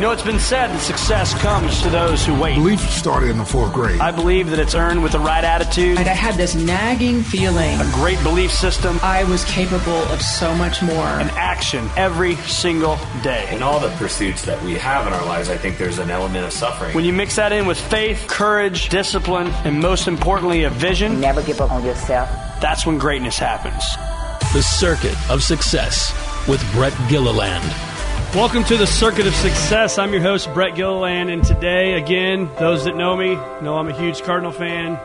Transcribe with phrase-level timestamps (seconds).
[0.00, 2.54] You know, it's been said that success comes to those who wait.
[2.54, 4.00] Belief started in the fourth grade.
[4.00, 7.78] I believe that it's earned with the right attitude, And I had this nagging feeling
[7.78, 11.04] a great belief system, I was capable of so much more.
[11.04, 13.54] An action every single day.
[13.54, 16.46] In all the pursuits that we have in our lives, I think there's an element
[16.46, 16.94] of suffering.
[16.94, 21.42] When you mix that in with faith, courage, discipline, and most importantly, a vision, Never
[21.42, 22.30] give up on yourself.
[22.58, 23.84] that's when greatness happens.
[24.54, 26.10] The Circuit of Success
[26.48, 27.70] with Brett Gilliland.
[28.34, 29.98] Welcome to the Circuit of Success.
[29.98, 33.92] I'm your host, Brett Gilliland, and today, again, those that know me know I'm a
[33.92, 35.00] huge Cardinal fan.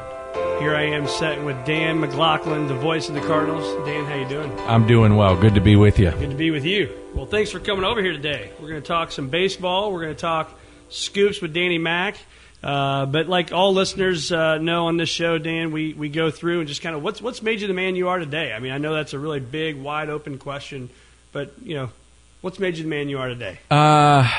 [0.60, 3.66] Here I am sitting with Dan McLaughlin, the voice of the Cardinals.
[3.88, 4.52] Dan, how you doing?
[4.68, 5.36] I'm doing well.
[5.36, 6.12] Good to be with you.
[6.12, 6.96] Good to be with you.
[7.16, 8.52] Well, thanks for coming over here today.
[8.62, 9.92] We're going to talk some baseball.
[9.92, 10.56] We're going to talk
[10.90, 12.18] scoops with Danny Mack.
[12.62, 16.60] Uh, but like all listeners uh, know on this show, Dan, we, we go through
[16.60, 18.54] and just kind of what's what's made you the man you are today.
[18.54, 20.92] I mean, I know that's a really big, wide open question,
[21.32, 21.90] but you know,
[22.46, 23.58] what's made you the man you are today?
[23.72, 24.30] Uh,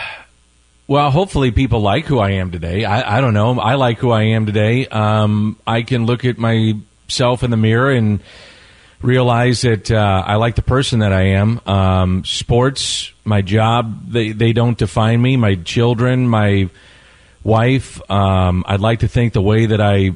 [0.87, 2.85] well, hopefully people like who I am today.
[2.85, 3.59] I, I don't know.
[3.59, 4.87] I like who I am today.
[4.87, 8.21] Um, I can look at myself in the mirror and
[9.03, 11.61] realize that uh, I like the person that I am.
[11.67, 15.37] Um, sports, my job, they, they don't define me.
[15.37, 16.71] My children, my
[17.43, 18.01] wife.
[18.09, 20.13] Um, I'd like to think the way that I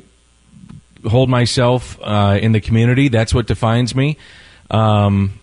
[1.09, 4.17] hold myself uh, in the community, that's what defines me.
[4.71, 5.41] Um,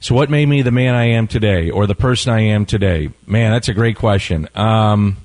[0.00, 3.10] so, what made me the man I am today, or the person I am today?
[3.26, 4.48] Man, that's a great question.
[4.54, 5.18] Um,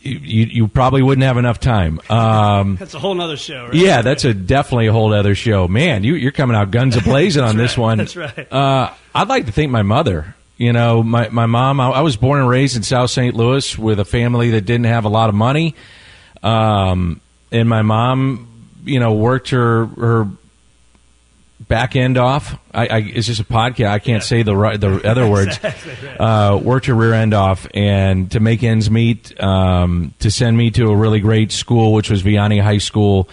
[0.00, 2.00] you, you probably wouldn't have enough time.
[2.08, 3.74] Um, That's a whole other show, right?
[3.74, 5.66] yeah, that's a definitely a whole other show.
[5.68, 7.98] Man, you, you're coming out guns a blazing on this right, one.
[7.98, 8.52] that's right.
[8.52, 10.34] Uh, I'd like to thank my mother.
[10.56, 11.80] You know, my my mom.
[11.80, 13.34] I, I was born and raised in South St.
[13.34, 15.74] Louis with a family that didn't have a lot of money,
[16.42, 17.20] um,
[17.52, 18.48] and my mom,
[18.84, 20.28] you know, worked her her
[21.60, 22.58] back end off.
[22.72, 23.88] I, I it's just a podcast.
[23.88, 25.58] I can't say the right the other words.
[26.18, 30.70] Uh, worked your rear end off, and to make ends meet, um, to send me
[30.72, 33.28] to a really great school, which was Vianney High School.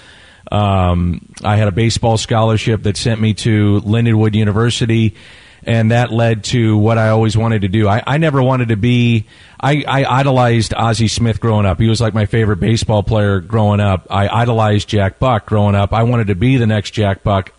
[0.51, 5.15] Um, I had a baseball scholarship that sent me to Lindenwood University,
[5.63, 7.87] and that led to what I always wanted to do.
[7.87, 9.25] I, I never wanted to be.
[9.59, 11.79] I, I idolized Ozzie Smith growing up.
[11.79, 14.07] He was like my favorite baseball player growing up.
[14.11, 15.91] I idolized Jack Buck growing up.
[15.93, 17.51] I wanted to be the next Jack Buck.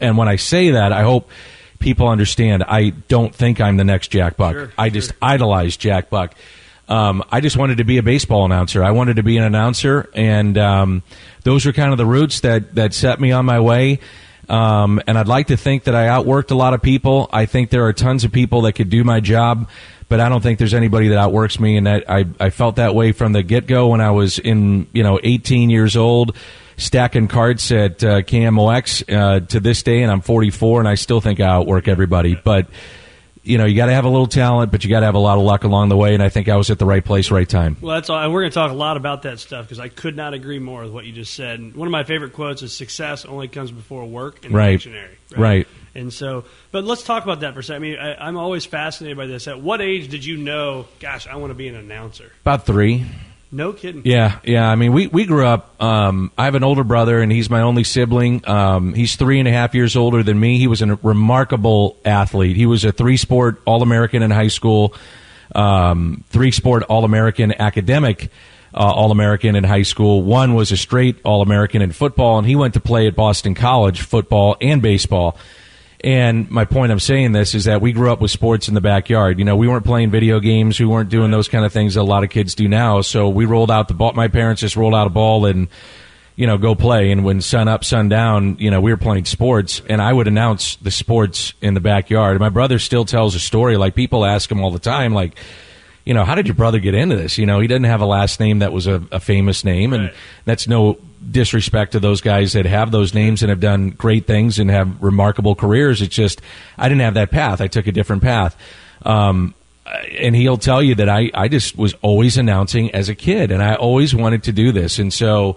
[0.00, 1.30] And when I say that, I hope
[1.78, 2.62] people understand.
[2.64, 4.52] I don't think I'm the next Jack Buck.
[4.52, 6.34] Sure, I just idolize Jack Buck.
[6.88, 8.82] Um, I just wanted to be a baseball announcer.
[8.82, 11.02] I wanted to be an announcer, and um,
[11.44, 14.00] those were kind of the roots that that set me on my way.
[14.50, 17.30] Um, and I'd like to think that I outworked a lot of people.
[17.32, 19.68] I think there are tons of people that could do my job,
[20.08, 21.76] but I don't think there's anybody that outworks me.
[21.76, 24.88] And that I, I felt that way from the get go when I was in,
[24.92, 26.36] you know, 18 years old,
[26.80, 31.20] stacking cards at uh, KMOX uh, to this day, and I'm 44, and I still
[31.20, 32.34] think I outwork everybody.
[32.34, 32.66] But
[33.42, 35.18] you know, you got to have a little talent, but you got to have a
[35.20, 36.12] lot of luck along the way.
[36.12, 37.76] And I think I was at the right place, right time.
[37.80, 38.18] Well, that's all.
[38.18, 40.58] And we're going to talk a lot about that stuff because I could not agree
[40.58, 41.58] more with what you just said.
[41.58, 44.72] And one of my favorite quotes is "Success only comes before work and Right.
[44.72, 45.66] dictionary." Right.
[45.94, 47.82] And so, but let's talk about that for a second.
[47.82, 49.48] I mean, I, I'm always fascinated by this.
[49.48, 50.86] At what age did you know?
[51.00, 52.30] Gosh, I want to be an announcer.
[52.42, 53.04] About three.
[53.52, 54.02] No kidding.
[54.04, 54.68] Yeah, yeah.
[54.68, 55.74] I mean, we, we grew up.
[55.82, 58.48] Um, I have an older brother, and he's my only sibling.
[58.48, 60.58] Um, he's three and a half years older than me.
[60.58, 62.56] He was a remarkable athlete.
[62.56, 64.94] He was a three sport All American in high school,
[65.54, 68.30] um, three sport All American academic.
[68.72, 70.22] Uh, All American in high school.
[70.22, 73.56] One was a straight All American in football, and he went to play at Boston
[73.56, 75.36] College football and baseball.
[76.02, 78.80] And my point I'm saying this is that we grew up with sports in the
[78.80, 79.38] backyard.
[79.38, 80.80] You know, we weren't playing video games.
[80.80, 83.02] We weren't doing those kind of things that a lot of kids do now.
[83.02, 84.12] So we rolled out the ball.
[84.14, 85.68] My parents just rolled out a ball and,
[86.36, 87.10] you know, go play.
[87.10, 90.26] And when sun up, sun down, you know, we were playing sports and I would
[90.26, 92.40] announce the sports in the backyard.
[92.40, 93.76] My brother still tells a story.
[93.76, 95.36] Like people ask him all the time, like,
[96.04, 97.38] you know, how did your brother get into this?
[97.38, 100.04] You know, he didn't have a last name that was a, a famous name, and
[100.04, 100.14] Right.
[100.44, 100.98] that's no
[101.30, 105.02] disrespect to those guys that have those names and have done great things and have
[105.02, 106.00] remarkable careers.
[106.00, 106.40] It's just
[106.78, 107.60] I didn't have that path.
[107.60, 108.56] I took a different path.
[109.02, 109.54] Um,
[110.18, 113.62] and he'll tell you that I, I just was always announcing as a kid, and
[113.62, 115.56] I always wanted to do this, and so.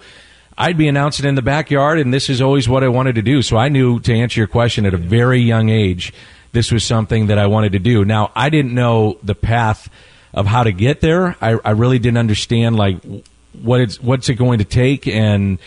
[0.55, 3.41] I'd be announcing in the backyard, and this is always what I wanted to do.
[3.41, 6.13] So I knew to answer your question at a very young age,
[6.51, 8.05] this was something that I wanted to do.
[8.05, 9.89] Now, I didn't know the path
[10.33, 11.35] of how to get there.
[11.41, 12.97] I, I really didn't understand like
[13.61, 15.59] what it's what's it going to take, and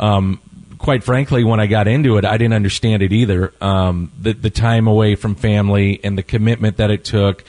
[0.00, 0.40] um,
[0.78, 3.52] quite frankly, when I got into it, I didn't understand it either.
[3.60, 7.44] Um, the the time away from family and the commitment that it took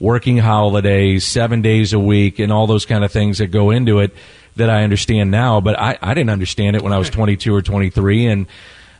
[0.00, 3.98] working holidays, seven days a week, and all those kind of things that go into
[3.98, 4.14] it
[4.56, 5.60] that I understand now.
[5.60, 8.26] But I, I didn't understand it when I was 22 or 23.
[8.26, 8.46] And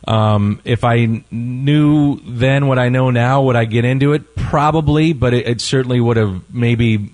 [0.07, 4.35] um, if I knew then what I know now, would I get into it?
[4.35, 7.13] Probably, but it, it certainly would have maybe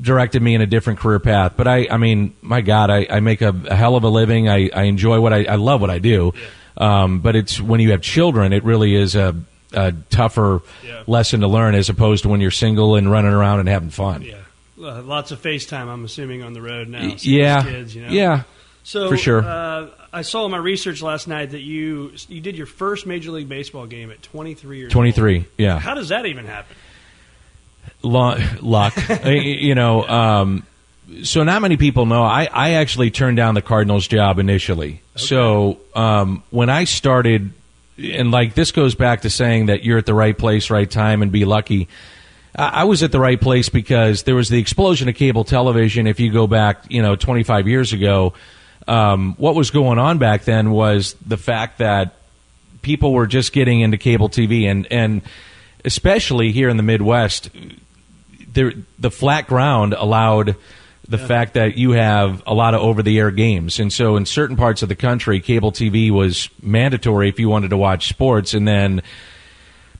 [0.00, 1.54] directed me in a different career path.
[1.56, 4.48] But I, I mean, my God, I, I make a, a hell of a living.
[4.48, 6.32] I, I enjoy what I, I love what I do.
[6.76, 9.34] Um, but it's when you have children, it really is a,
[9.72, 11.02] a tougher Yeah.
[11.06, 14.22] lesson to learn as opposed to when you're single and running around and having fun.
[14.22, 14.36] Yeah.
[14.80, 17.14] Uh, lots of FaceTime, I'm assuming, on the road now.
[17.18, 18.08] Yeah, Kids, you know?
[18.08, 18.42] yeah.
[18.84, 19.42] So for sure.
[19.44, 23.30] Uh, I saw in my research last night that you you did your first Major
[23.30, 24.92] League Baseball game at 23 years old.
[24.92, 25.78] 23, yeah.
[25.78, 26.76] How does that even happen?
[28.02, 28.94] Lu- luck.
[29.24, 30.66] You know, um,
[31.22, 32.22] so not many people know.
[32.22, 35.02] I, I actually turned down the Cardinals job initially.
[35.16, 37.52] So um, when I started,
[37.98, 41.22] and like this goes back to saying that you're at the right place, right time,
[41.22, 41.88] and be lucky.
[42.54, 46.06] I I was at the right place because there was the explosion of cable television.
[46.06, 48.34] If you go back, you know, 25 years ago,
[48.88, 52.14] um, what was going on back then was the fact that
[52.82, 55.22] people were just getting into cable TV, and and
[55.84, 57.50] especially here in the Midwest,
[58.52, 60.56] there, the flat ground allowed
[61.08, 63.80] the fact that you have a lot of over the air games.
[63.80, 67.70] And so in certain parts of the country, cable TV was mandatory if you wanted
[67.70, 68.54] to watch sports.
[68.54, 69.02] And then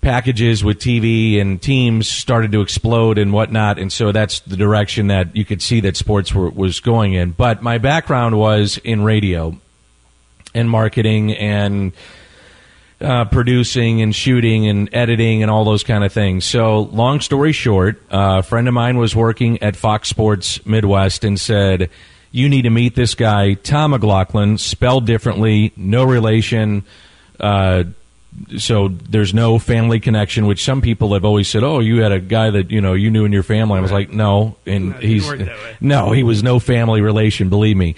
[0.02, 3.78] packages with TV and teams started to explode and whatnot.
[3.78, 7.30] And so that's the direction that you could see that sports were, was going in.
[7.30, 9.56] But my background was in radio
[10.54, 11.92] and marketing and
[13.00, 16.44] uh, producing and shooting and editing and all those kind of things.
[16.44, 21.24] So, long story short, uh, a friend of mine was working at Fox Sports Midwest
[21.24, 21.90] and said,
[22.30, 26.84] "You need to meet this guy, Tom McLaughlin, spelled differently, no relation."
[27.40, 27.84] Uh,
[28.58, 32.20] so there's no family connection, which some people have always said, "Oh, you had a
[32.20, 34.98] guy that you know you knew in your family." I was like, "No," and No,
[34.98, 35.32] he's
[35.80, 37.48] no, he was no family relation.
[37.48, 37.94] Believe me.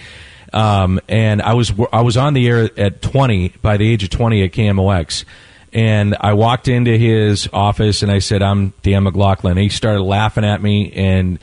[0.53, 4.11] Um, and I was I was on the air at 20 by the age of
[4.11, 5.25] 20 at KMOX,
[5.73, 10.45] and I walked into his office and I said, "I'm Dan McLaughlin." he started laughing
[10.45, 11.39] at me, and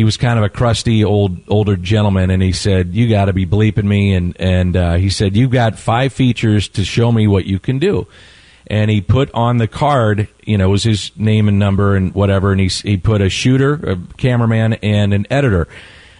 [0.00, 3.34] he was kind of a crusty old older gentleman, and he said, "You got to
[3.34, 7.26] be bleeping me," and and uh, he said, "You've got five features to show me
[7.26, 8.06] what you can do."
[8.66, 12.50] and he put on the card, you know, was his name and number and whatever,
[12.50, 15.68] and he he put a shooter, a cameraman, and an editor.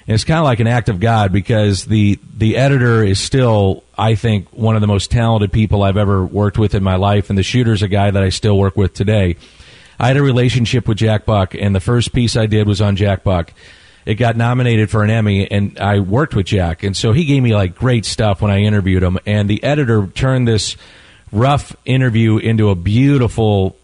[0.06, 3.82] And it's kind of like an act of God because the the editor is still,
[3.96, 7.30] I think, one of the most talented people I've ever worked with in my life,
[7.30, 9.36] and the shooter's a guy that I still work with today.
[10.00, 12.96] I had a relationship with Jack Buck, and the first piece I did was on
[12.96, 13.52] Jack Buck.
[14.06, 17.42] It got nominated for an Emmy, and I worked with Jack, and so he gave
[17.42, 19.18] me like great stuff when I interviewed him.
[19.26, 20.78] And the editor turned this
[21.30, 23.76] rough interview into a beautiful,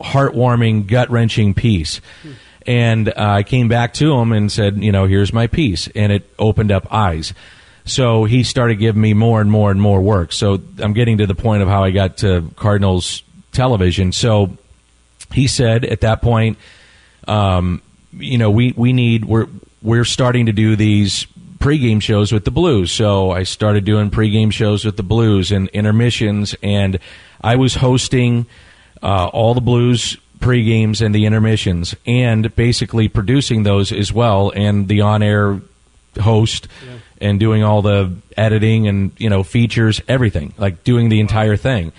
[0.00, 2.00] heartwarming, gut wrenching piece.
[2.64, 6.12] And uh, I came back to him and said, you know, here's my piece, and
[6.12, 7.34] it opened up eyes.
[7.84, 10.30] So he started giving me more and more and more work.
[10.32, 14.12] So I'm getting to the point of how I got to Cardinals television.
[14.12, 14.56] So
[15.34, 16.58] he said at that point,
[17.26, 17.82] um,
[18.12, 19.48] you know, we, we need we're
[19.82, 21.26] we're starting to do these
[21.58, 22.92] pregame shows with the Blues.
[22.92, 26.98] So I started doing pregame shows with the Blues and intermissions, and
[27.40, 28.46] I was hosting
[29.02, 34.88] uh, all the Blues pregames and the intermissions, and basically producing those as well, and
[34.88, 35.60] the on-air
[36.20, 36.68] host.
[37.20, 41.92] And doing all the editing and you know features, everything like doing the entire thing.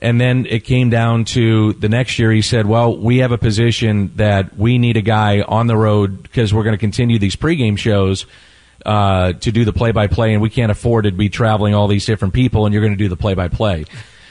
[0.00, 2.30] And then it came down to the next year.
[2.30, 6.22] He said, "Well, we have a position that we need a guy on the road
[6.22, 8.24] because we're going to continue these pregame shows
[8.86, 12.32] uh, to do the play-by-play, and we can't afford to be traveling all these different
[12.32, 13.86] people, and you're going to do the play-by-play."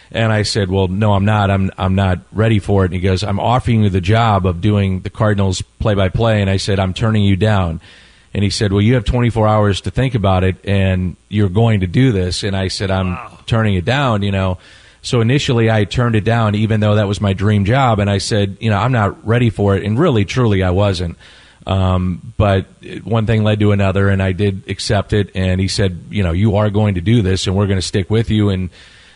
[0.10, 1.52] And I said, "Well, no, I'm not.
[1.52, 4.62] I'm I'm not ready for it." And he goes, "I'm offering you the job of
[4.62, 7.82] doing the Cardinals play-by-play," and I said, "I'm turning you down."
[8.34, 11.82] And he said, "Well, you have 24 hours to think about it, and you're going
[11.82, 14.60] to do this." And I said, "I'm turning it down." You know.
[15.08, 18.00] So initially, I turned it down, even though that was my dream job.
[18.00, 19.86] And I said, you know, I'm not ready for it.
[19.86, 21.18] And really, truly, I wasn't.
[21.66, 22.66] Um, but
[23.06, 25.32] one thing led to another, and I did accept it.
[25.34, 27.88] And he said, you know, you are going to do this, and we're going to
[27.88, 28.50] stick with you.
[28.50, 28.70] And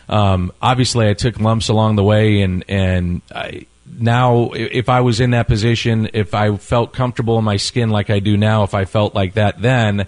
[0.08, 5.20] um, obviously, I took lumps along the way, and and I, now, if I was
[5.20, 8.72] in that position, if I felt comfortable in my skin like I do now, if
[8.72, 10.06] I felt like that then,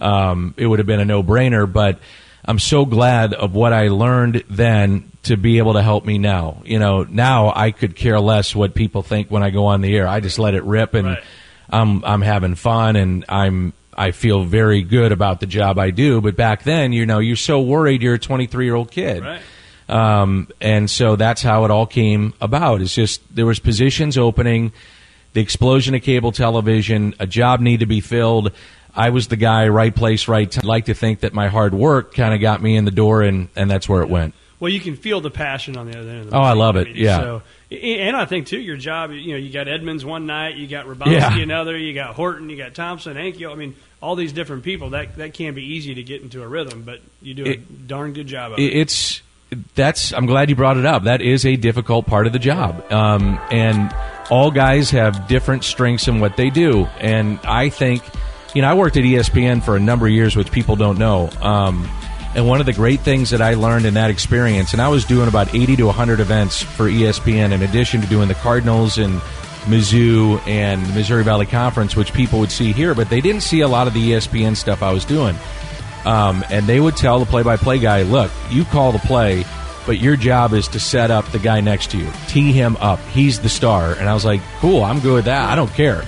[0.00, 1.70] um, it would have been a no brainer.
[1.70, 1.98] But
[2.44, 6.62] I'm so glad of what I learned then to be able to help me now.
[6.64, 9.96] You know, now I could care less what people think when I go on the
[9.96, 10.06] air.
[10.06, 11.22] I just let it rip, and Right.
[11.70, 16.20] I'm I'm having fun, and I'm I feel very good about the job I do.
[16.20, 18.02] But back then, you know, you're so worried.
[18.02, 19.22] You're a 23 year old kid.
[19.22, 19.40] Right.
[19.88, 22.80] Um, and so that's how it all came about.
[22.80, 24.72] It's just there was positions opening,
[25.34, 28.52] the explosion of cable television, a job need to be filled.
[28.96, 30.64] I was the guy, right place, right time.
[30.64, 33.22] I like to think that my hard work kind of got me in the door,
[33.22, 34.34] and, and that's where it went.
[34.60, 36.20] Well, you can feel the passion on the other end.
[36.20, 36.40] Of the line.
[36.42, 36.94] Oh, I love it.
[36.96, 37.18] Yeah.
[37.18, 39.10] So, and I think too, your job.
[39.10, 41.36] You know, you got Edmonds one night, you got Hrabosky Yeah.
[41.38, 43.50] another, you got Horton, you got Thompson, Ankiel.
[43.52, 44.90] I mean, all these different people.
[44.90, 47.88] That that can be easy to get into a rhythm, but you do a It-
[47.88, 48.62] darn good job of it.
[48.62, 49.22] it's
[49.74, 51.04] that's I'm glad you brought it up.
[51.04, 53.94] That is a difficult part of the job, um, and
[54.30, 56.84] all guys have different strengths in what they do.
[57.00, 58.02] And I think,
[58.54, 61.28] you know, I worked at ESPN for a number of years, which people don't know.
[61.40, 61.88] Um,
[62.34, 65.04] and one of the great things that I learned in that experience, and I was
[65.04, 69.20] doing about 80 to 100 events for ESPN, in addition to doing the Cardinals and
[69.66, 73.60] Mizzou and the Missouri Valley Conference, which people would see here, but they didn't see
[73.60, 75.36] a lot of the ESPN stuff I was doing.
[76.04, 79.44] Um, and they would tell the play-by-play guy, "Look, you call the play,
[79.86, 83.00] but your job is to set up the guy next to you, tee him up.
[83.12, 85.48] He's the star." And I was like, "Cool, I'm good with that.
[85.48, 86.04] I don't care."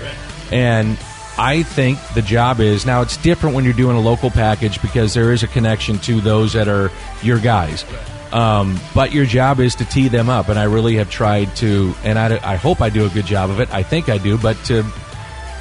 [0.52, 0.98] And
[1.38, 5.12] I think the job is now it's different when you're doing a local package because
[5.12, 6.90] there is a connection to those that are
[7.22, 7.84] your guys.
[8.32, 11.94] Um, but your job is to tee them up, and I really have tried to,
[12.04, 13.72] and I, I hope I do a good job of it.
[13.72, 14.84] I think I do, but to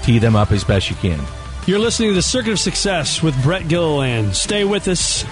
[0.04, 1.20] tee them up as best you can.
[1.68, 4.36] You're listening to the Circuit of Success with Brett Gilliland.
[4.36, 5.26] Stay with us.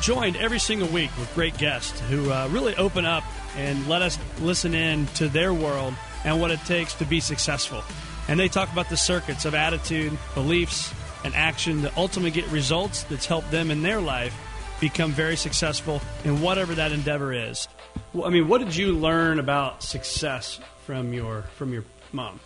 [0.00, 3.24] Joined every single week with great guests who uh, really open up
[3.56, 5.94] and let us listen in to their world
[6.24, 7.82] and what it takes to be successful.
[8.28, 10.92] And they talk about the circuits of attitude, beliefs,
[11.24, 14.34] and action that ultimately get results that's helped them in their life
[14.80, 17.68] become very successful in whatever that endeavor is.
[18.12, 22.40] Well, I mean, what did you learn about success from your from your mom?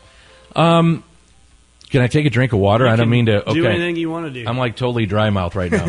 [0.55, 1.05] Um,
[1.91, 2.87] Can I take a drink of water?
[2.87, 3.43] You I don't mean to.
[3.43, 3.67] do okay.
[3.67, 4.49] anything you want to do.
[4.49, 5.89] I'm like totally dry mouth right now.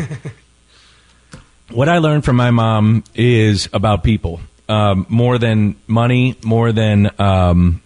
[1.70, 7.10] what I learned from my mom is about people um, more than money, more than
[7.20, 7.82] um,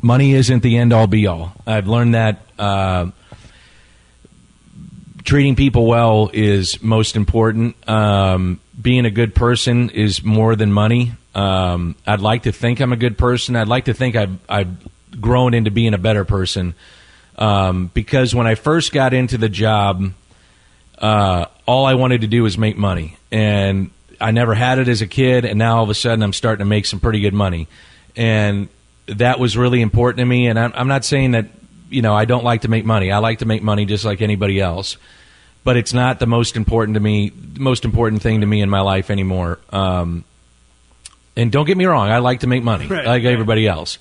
[0.00, 1.52] money isn't the end all be all.
[1.66, 3.10] I've learned that uh,
[5.24, 7.76] treating people well is most important.
[7.86, 11.12] Um, being a good person is more than money.
[11.34, 13.54] Um, I'd like to think I'm a good person.
[13.54, 16.74] I'd like to think I've, I've grown into being a better person.
[17.36, 20.12] Um, because when I first got into the job,
[20.96, 23.18] uh, all I wanted to do was make money.
[23.30, 26.32] And I never had it as a kid, and now all of a sudden I'm
[26.32, 27.68] starting to make some pretty good money.
[28.16, 28.68] And
[29.06, 30.48] that was really important to me.
[30.48, 31.46] And I'm, I'm not saying that,
[31.88, 33.12] you know, I don't like to make money.
[33.12, 34.96] I like to make money just like anybody else.
[35.64, 38.70] But it's not the most important to me, the most important thing to me in
[38.70, 39.58] my life anymore.
[39.70, 40.24] Um,
[41.36, 43.32] and don't get me wrong, I like to make money Right, like right.
[43.32, 43.98] everybody else.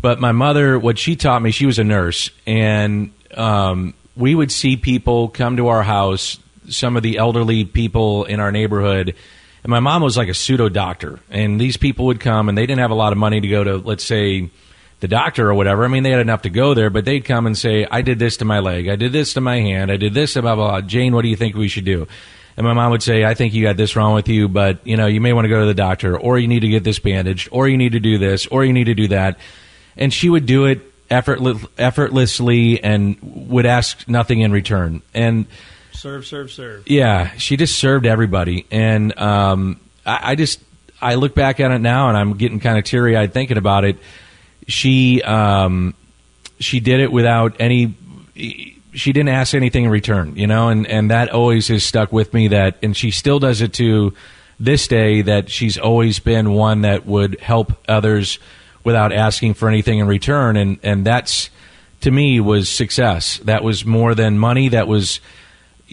[0.00, 4.50] But my mother, what she taught me, she was a nurse, and um, we would
[4.50, 9.14] see people come to our house, some of the elderly people in our neighborhood.
[9.62, 12.66] And my mom was like a pseudo doctor, and these people would come, and they
[12.66, 14.50] didn't have a lot of money to go to, let's say,
[15.00, 15.84] the doctor or whatever.
[15.84, 18.18] I mean, they had enough to go there, but they'd come and say, "I did
[18.18, 20.54] this to my leg, I did this to my hand, I did this blah blah."
[20.54, 20.80] blah.
[20.80, 22.06] Jane, what do you think we should do?
[22.56, 24.96] And my mom would say, "I think you got this wrong with you, but you
[24.96, 26.98] know, you may want to go to the doctor, or you need to get this
[26.98, 29.38] bandaged, or you need to do this, or you need to do that."
[29.96, 30.80] And she would do it
[31.10, 35.02] effortless, effortlessly and would ask nothing in return.
[35.12, 35.46] And
[35.94, 36.88] serve, serve, serve.
[36.88, 40.60] yeah, she just served everybody, and um, I, I just
[41.00, 43.84] I look back at it now, and I'm getting kind of teary eyed thinking about
[43.84, 43.98] it.
[44.66, 45.94] She um,
[46.58, 47.94] she did it without any.
[48.92, 52.32] She didn't ask anything in return, you know, and and that always has stuck with
[52.32, 52.48] me.
[52.48, 54.14] That and she still does it to
[54.58, 55.22] this day.
[55.22, 58.38] That she's always been one that would help others
[58.84, 61.50] without asking for anything in return, and and that's
[62.00, 63.38] to me was success.
[63.44, 64.68] That was more than money.
[64.68, 65.20] That was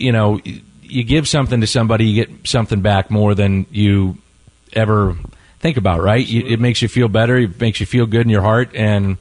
[0.01, 0.39] you know,
[0.81, 4.17] you give something to somebody, you get something back more than you
[4.73, 5.15] ever
[5.59, 6.25] think about, right?
[6.25, 7.37] You, it makes you feel better.
[7.37, 8.75] It makes you feel good in your heart.
[8.75, 9.17] And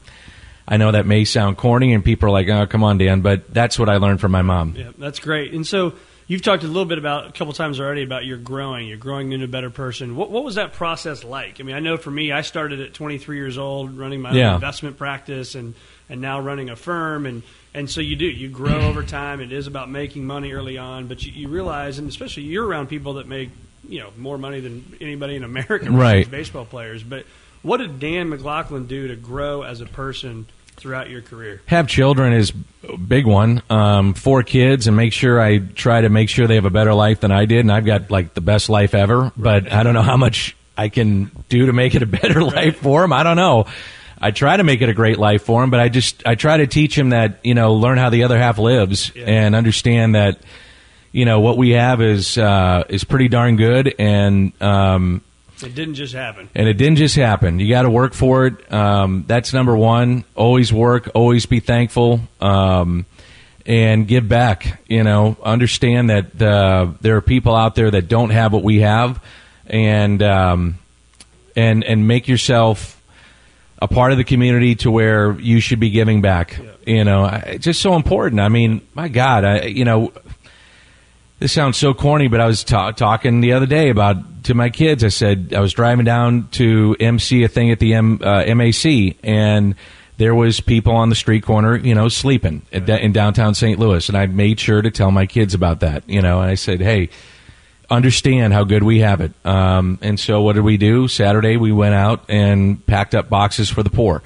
[0.66, 3.52] I know that may sound corny, and people are like, "Oh, come on, Dan," but
[3.52, 4.74] that's what I learned from my mom.
[4.76, 5.52] Yeah, that's great.
[5.52, 5.94] And so
[6.28, 9.32] you've talked a little bit about a couple times already about your growing, you're growing
[9.32, 10.14] into a better person.
[10.16, 11.60] What what was that process like?
[11.60, 14.36] I mean, I know for me, I started at 23 years old running my own
[14.36, 14.54] Yeah.
[14.54, 15.74] investment practice, and
[16.08, 17.42] and now running a firm, and
[17.74, 19.40] and so you do you grow over time.
[19.40, 22.88] It is about making money early on, but you, you realize, and especially you're around
[22.88, 23.50] people that make
[23.88, 26.30] you know more money than anybody in America, Right.
[26.30, 27.26] Baseball players, but
[27.62, 30.46] what did Dan McLaughlin do to grow as a person
[30.76, 31.60] throughout your career?
[31.66, 32.52] Have children is
[32.88, 33.62] a big one.
[33.68, 36.94] Um, four kids, and make sure I try to make sure they have a better
[36.94, 37.60] life than I did.
[37.60, 40.88] And I've got like the best life ever, but I don't know how much I
[40.88, 43.12] can do to make it a better life for them.
[43.12, 43.66] I don't know.
[44.20, 46.58] I try to make it a great life for him, but I just I try
[46.58, 50.38] to teach him that you know learn how the other half lives and understand that
[51.12, 55.22] you know what we have is uh, is pretty darn good, and um,
[55.62, 56.48] It didn't just happen.
[56.54, 57.58] and it didn't just happen.
[57.60, 58.72] You got to work for it.
[58.72, 60.24] Um, that's number one.
[60.34, 61.10] Always work.
[61.14, 62.20] Always be thankful.
[62.40, 63.06] Um,
[63.66, 64.82] and give back.
[64.88, 68.80] You know, understand that uh, there are people out there that don't have what we
[68.80, 69.22] have,
[69.66, 70.78] and um,
[71.56, 72.99] and and make yourself
[73.82, 76.58] a part of the community to where you should be giving back.
[76.86, 78.40] You know, it's just so important.
[78.40, 80.12] I mean, my God, I you know
[81.38, 84.68] this sounds so corny, but I was ta- talking the other day about to my
[84.70, 85.02] kids.
[85.02, 89.16] I said I was driving down to MC a thing at the M- uh, MAC,
[89.22, 89.74] and
[90.18, 93.78] there was people on the street corner, you know, sleeping at da- in downtown St.
[93.78, 96.54] Louis, and I made sure to tell my kids about that, you know, and I
[96.56, 97.08] said, hey.
[97.90, 101.08] Understand how good we have it, um, and so what did we do?
[101.08, 104.22] Saturday we went out and packed up boxes for the poor.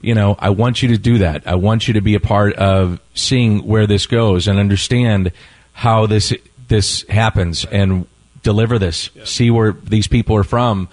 [0.00, 1.44] You know, I want you to do that.
[1.44, 5.32] I want you to be a part of seeing where this goes and understand
[5.72, 6.32] how this
[6.68, 8.06] this happens and
[8.44, 9.10] deliver this.
[9.24, 10.88] See where these people are from,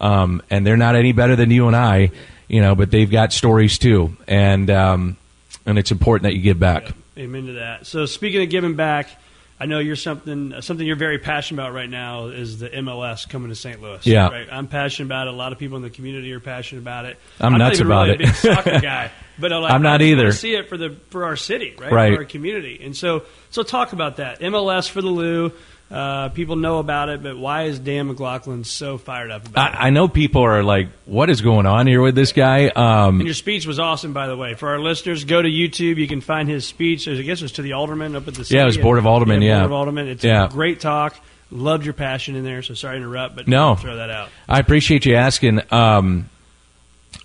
[0.00, 2.10] um, and they're not any better than you and I,
[2.48, 2.74] you know.
[2.74, 5.16] But they've got stories too, and um,
[5.64, 6.90] and it's important that you give back.
[7.16, 7.86] Amen to that.
[7.86, 9.10] So speaking of giving back,
[9.60, 13.48] I know you're something something you're very passionate about right now is the MLS coming
[13.48, 13.82] to St.
[13.82, 14.06] Louis.
[14.06, 14.28] Yeah.
[14.28, 14.46] right?
[14.50, 15.34] I'm passionate about it.
[15.34, 17.18] A lot of people in the community are passionate about it.
[17.40, 18.20] I'm not nuts even about really it.
[18.20, 20.30] A big soccer guy, but I'm, like, I'm not I either.
[20.32, 21.90] See it for the for our city, right?
[21.90, 22.14] Right.
[22.14, 25.52] For our community, and so so talk about that MLS for the Lou.
[25.90, 29.76] Uh, people know about it, but why is Dan McLaughlin so fired up about it?
[29.80, 33.20] I, I know people are like, "What is going on here with this guy?" Um,
[33.20, 34.52] And your speech was awesome, by the way.
[34.52, 35.96] For our listeners, go to YouTube.
[35.96, 37.08] You can find his speech.
[37.08, 38.46] I guess it was to the alderman up at the.
[38.54, 39.60] Yeah, it was Board of Aldermen, yeah.
[39.60, 40.08] Board of Aldermen.
[40.08, 40.44] It's Yeah.
[40.44, 41.16] a great talk.
[41.50, 42.60] Loved your passion in there.
[42.62, 43.74] So sorry to interrupt, but No.
[43.74, 44.28] Throw that out.
[44.46, 45.62] I appreciate you asking.
[45.70, 46.28] Um,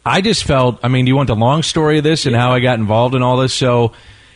[0.06, 2.54] I just felt, I mean, do you want the long story of this and how
[2.54, 3.54] I got involved in all this?
[3.54, 3.92] So,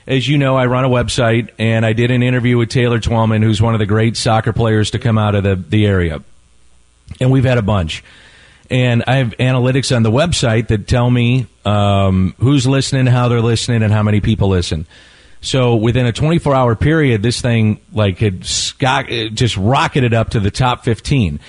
[0.07, 3.43] as you know, I run a website and I did an interview with Taylor Twellman,
[3.43, 6.23] who's one of the great soccer players to come out of the, the area.
[7.19, 8.03] And we've had a bunch.
[8.69, 13.41] And I have analytics on the website that tell me um, who's listening, how they're
[13.41, 14.87] listening, and how many people listen.
[15.41, 20.39] So within a 24 hour period, this thing like had sky, just rocketed up to
[20.39, 21.39] the top 15.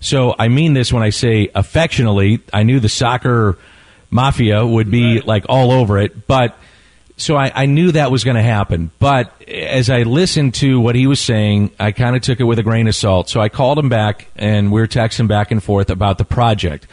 [0.00, 2.40] So I mean this when I say affectionately.
[2.52, 3.58] I knew the soccer
[4.10, 6.56] mafia would be like all over it, but
[7.18, 8.92] so I, I knew that was going to happen.
[9.00, 12.60] But as I listened to what he was saying, I kind of took it with
[12.60, 13.28] a grain of salt.
[13.28, 16.86] So I called him back, and we were texting back and forth about the project.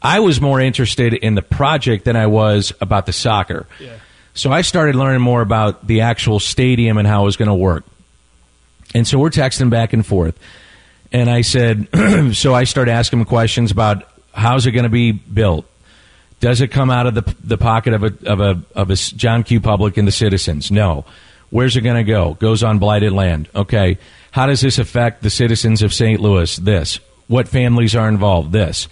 [0.00, 3.66] I was more interested in the project than I was about the soccer.
[3.80, 3.96] Yeah.
[4.32, 7.54] So I started learning more about the actual stadium and how it was going to
[7.54, 7.84] work.
[8.94, 10.38] And so we're texting back and forth.
[11.10, 11.88] And I said,
[12.32, 15.66] so I started asking him questions about how's it going to be built?
[16.40, 19.42] Does it come out of the, the pocket of a, of a, of a John
[19.42, 19.60] Q.
[19.60, 20.70] Public and the citizens?
[20.70, 21.04] No.
[21.50, 22.34] Where's it going to go?
[22.34, 23.48] Goes on blighted land.
[23.54, 23.98] Okay.
[24.30, 26.20] How does this affect the citizens of St.
[26.20, 26.54] Louis?
[26.56, 27.00] This.
[27.26, 28.52] What families are involved?
[28.52, 28.88] This.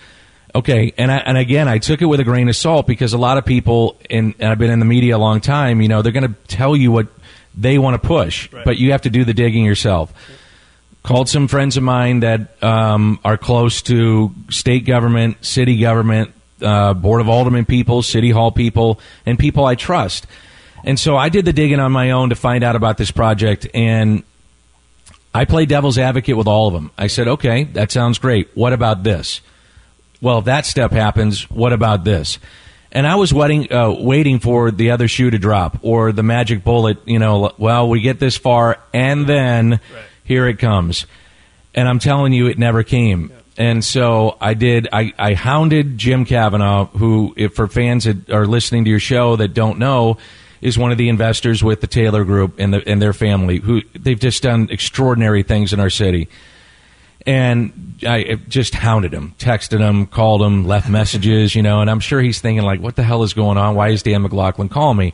[0.54, 3.18] Okay, and I, and again, I took it with a grain of salt because a
[3.18, 5.82] lot of people, in, and I've been in the media a long time.
[5.82, 7.08] You know, they're going to tell you what
[7.54, 10.14] they want to push, but you have to do the digging yourself.
[11.02, 16.94] Called some friends of mine that um, are close to state government, city government, uh,
[16.94, 20.26] board of aldermen people, city hall people, and people I trust.
[20.84, 23.66] And so I did the digging on my own to find out about this project,
[23.74, 24.22] and
[25.34, 26.90] I played devil's advocate with all of them.
[26.96, 28.48] I said, okay, that sounds great.
[28.54, 29.40] What about this?
[30.20, 32.38] Well, if that step happens, what about this?
[32.92, 36.64] And I was waiting, uh, waiting for the other shoe to drop or the magic
[36.64, 36.98] bullet.
[37.04, 39.80] You know, well, we get this far, and then
[40.24, 41.06] here it comes.
[41.74, 43.30] And I'm telling you, it never came.
[43.58, 44.88] And so I did.
[44.92, 49.36] I, I hounded Jim Kavanaugh, who, if for fans that are listening to your show
[49.36, 50.18] that don't know,
[50.60, 53.58] is one of the investors with the Taylor Group and the, and their family.
[53.58, 56.28] Who they've just done extraordinary things in our city
[57.26, 61.98] and I just hounded him, texted him, called him, left messages, you know, and I'm
[61.98, 63.74] sure he's thinking like, what the hell is going on?
[63.74, 65.12] Why is Dan McLaughlin calling me?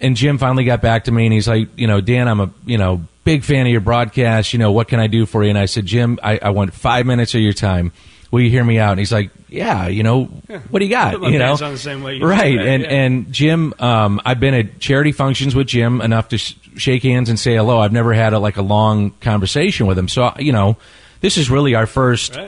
[0.00, 2.50] And Jim finally got back to me and he's like, you know, Dan, I'm a,
[2.64, 4.52] you know, big fan of your broadcast.
[4.52, 5.50] You know, what can I do for you?
[5.50, 7.92] And I said, Jim, I, I want five minutes of your time.
[8.30, 8.92] Will you hear me out?
[8.92, 11.20] And he's like, yeah, you know, what do you got?
[11.32, 12.58] You know, on the same way right?
[12.58, 12.88] And yeah.
[12.88, 17.28] and Jim, um, I've been at charity functions with Jim enough to sh- shake hands
[17.28, 17.78] and say hello.
[17.78, 20.78] I've never had a, like a long conversation with him, so you know,
[21.20, 22.38] this is really our first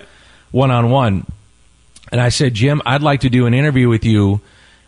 [0.51, 1.27] one on one.
[2.11, 4.41] And I said, Jim, I'd like to do an interview with you,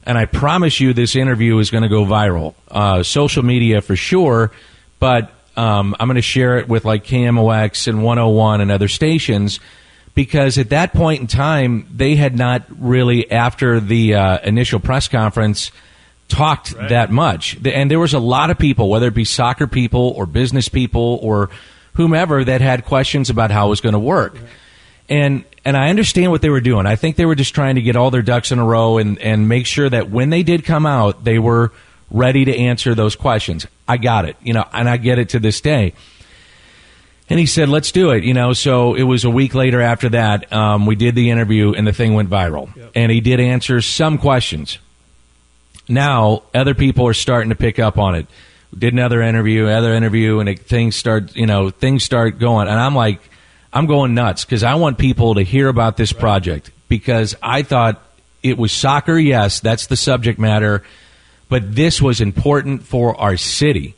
[0.04, 2.54] and I promise you this interview is going to go viral.
[2.70, 4.50] Uh, social media for sure,
[4.98, 9.60] but um, I'm going to share it with like KMOX and 101 and other stations
[10.14, 15.08] because at that point in time, they had not really, after the uh, initial press
[15.08, 15.70] conference,
[16.28, 17.56] talked that much.
[17.64, 21.20] And there was a lot of people, whether it be soccer people or business people
[21.22, 21.50] or
[21.94, 24.36] whomever, that had questions about how it was going to work.
[25.08, 26.86] And and I understand what they were doing.
[26.86, 29.18] I think they were just trying to get all their ducks in a row and
[29.20, 31.72] and make sure that when they did come out, they were
[32.10, 33.66] ready to answer those questions.
[33.88, 35.92] I got it, you know, and I get it to this day.
[37.28, 40.08] And he said, "Let's do it." You know, so it was a week later after
[40.10, 40.52] that.
[40.52, 42.70] Um, we did the interview, and the thing went viral.
[42.94, 44.78] And he did answer some questions.
[45.88, 48.26] Now, other people are starting to pick up on it.
[48.76, 52.68] Did another interview, other interview, and it, things start, you know, things start going.
[52.68, 53.20] And I'm like,
[53.72, 58.02] I'm going nuts because I want people to hear about this project because I thought
[58.42, 59.18] it was soccer.
[59.18, 60.82] Yes, that's the subject matter,
[61.48, 63.94] but this was important for our city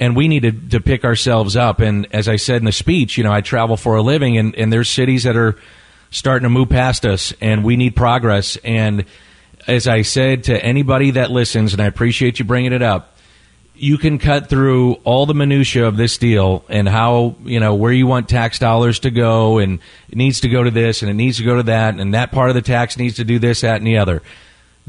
[0.00, 1.78] and we needed to pick ourselves up.
[1.80, 4.56] And as I said in the speech, you know, I travel for a living, and,
[4.56, 5.56] and there's cities that are
[6.10, 8.56] starting to move past us, and we need progress.
[8.64, 9.04] And
[9.68, 13.18] as I said to anybody that listens, and I appreciate you bringing it up,
[13.74, 17.92] you can cut through all the minutia of this deal and how you know where
[17.92, 21.14] you want tax dollars to go, and it needs to go to this, and it
[21.14, 23.60] needs to go to that, and that part of the tax needs to do this,
[23.60, 24.22] that, and the other.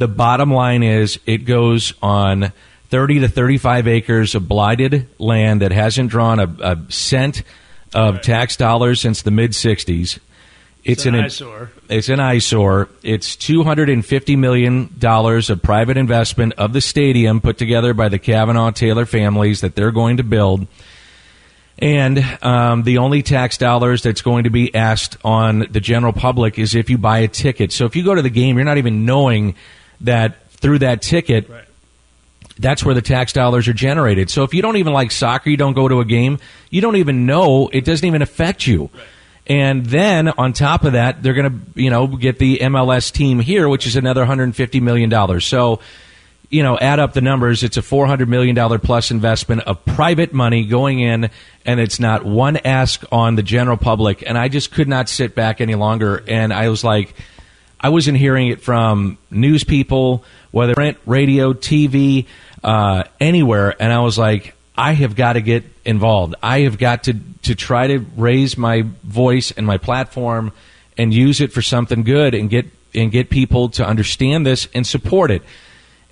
[0.02, 2.54] The bottom line is it goes on
[2.90, 7.44] 30 to 35 acres of blighted land that hasn't drawn a, a cent
[7.94, 10.18] of tax dollars since the mid 60s.
[10.84, 11.70] It's an eyesore.
[11.88, 12.90] It's an eyesore.
[13.04, 17.94] It's two hundred and fifty million dollars of private investment of the stadium put together
[17.94, 20.66] by the Kavanaugh Taylor families that they're going to build,
[21.78, 26.58] and um, the only tax dollars that's going to be asked on the general public
[26.58, 27.72] is if you buy a ticket.
[27.72, 29.54] So if you go to the game, you're not even knowing
[30.06, 31.50] that through that ticket.
[31.50, 31.66] Right.
[32.60, 34.30] That's where the tax dollars are generated.
[34.30, 36.38] So if you don't even like soccer, you don't go to a game,
[36.70, 38.90] you don't even know, it doesn't even affect you.
[39.48, 43.40] And then on top of that, they're going to, you know, get the MLS team
[43.40, 45.42] here, which is another $150 million.
[45.42, 45.80] So,
[46.50, 50.66] you know, add up the numbers, it's a $400 million plus investment of private money
[50.66, 51.30] going in,
[51.66, 54.24] and it's not one ask on the general public.
[54.28, 56.24] And I just could not sit back any longer.
[56.28, 57.16] And I was like,
[57.82, 62.28] I wasn't hearing it from news people, whether print, radio, TV,
[62.64, 63.76] uh, anywhere.
[63.82, 66.36] And I was like, I have got to get involved.
[66.44, 70.54] I have got to, to try to raise my voice and my platform
[70.98, 74.86] and use it for something good and get and get people to understand this and
[74.86, 75.42] support it.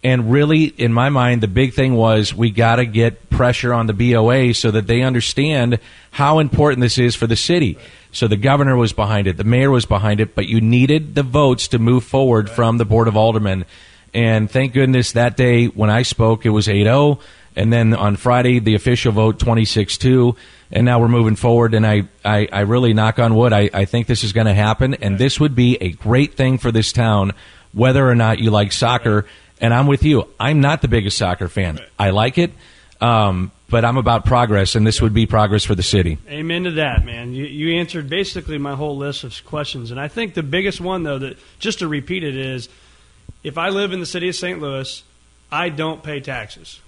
[0.01, 3.87] And really, in my mind, the big thing was we got to get pressure on
[3.87, 5.79] the BOA so that they understand
[6.11, 7.77] how important this is for the city.
[8.11, 11.23] So the governor was behind it, the mayor was behind it, but you needed the
[11.23, 13.65] votes to move forward from the Board of Aldermen.
[14.13, 17.19] And thank goodness that day when I spoke, it was 8 0.
[17.55, 20.35] And then on Friday, the official vote 26 2.
[20.71, 21.73] And now we're moving forward.
[21.73, 24.53] And I, I, I really knock on wood, I, I think this is going to
[24.53, 24.95] happen.
[24.95, 27.33] And this would be a great thing for this town,
[27.73, 29.25] whether or not you like soccer.
[29.61, 30.27] And I'm with you.
[30.39, 31.79] I'm not the biggest soccer fan.
[31.97, 32.51] I like it.
[33.01, 36.17] Um, but I'm about progress, and this would be progress for the city.
[36.27, 37.33] Amen to that, man.
[37.33, 41.03] You, you answered basically my whole list of questions, and I think the biggest one,
[41.03, 42.69] though, that just to repeat it is,
[43.43, 44.59] if I live in the city of St.
[44.59, 45.03] Louis,
[45.51, 46.79] I don't pay taxes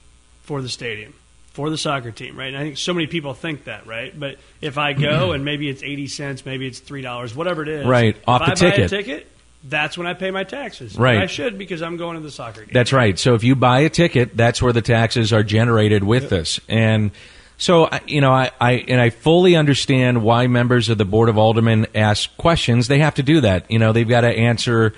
[0.43, 1.13] for the stadium,
[1.53, 2.47] for the soccer team, right?
[2.47, 4.17] And I think so many people think that, right?
[4.19, 7.69] But if I go and maybe it's eighty cents, maybe it's three dollars, whatever it
[7.69, 8.89] is, Right, off the I buy a ticket.
[8.89, 9.27] ticket,
[9.63, 10.97] that's when I pay my taxes.
[10.97, 11.15] Right.
[11.15, 12.71] And I should because I'm going to the soccer game.
[12.73, 13.17] That's right.
[13.17, 16.59] So if you buy a ticket, that's where the taxes are generated with this.
[16.67, 17.11] And
[17.57, 21.37] so, you know, I, I and I fully understand why members of the Board of
[21.37, 22.87] Aldermen ask questions.
[22.87, 23.69] They have to do that.
[23.69, 24.93] You know, they've got to answer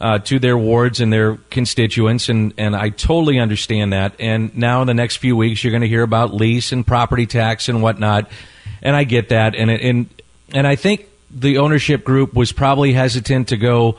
[0.00, 4.16] uh, to their wards and their constituents, and, and I totally understand that.
[4.18, 7.26] And now in the next few weeks, you're going to hear about lease and property
[7.26, 8.28] tax and whatnot,
[8.82, 9.54] and I get that.
[9.54, 10.08] And and
[10.52, 13.96] and I think the ownership group was probably hesitant to go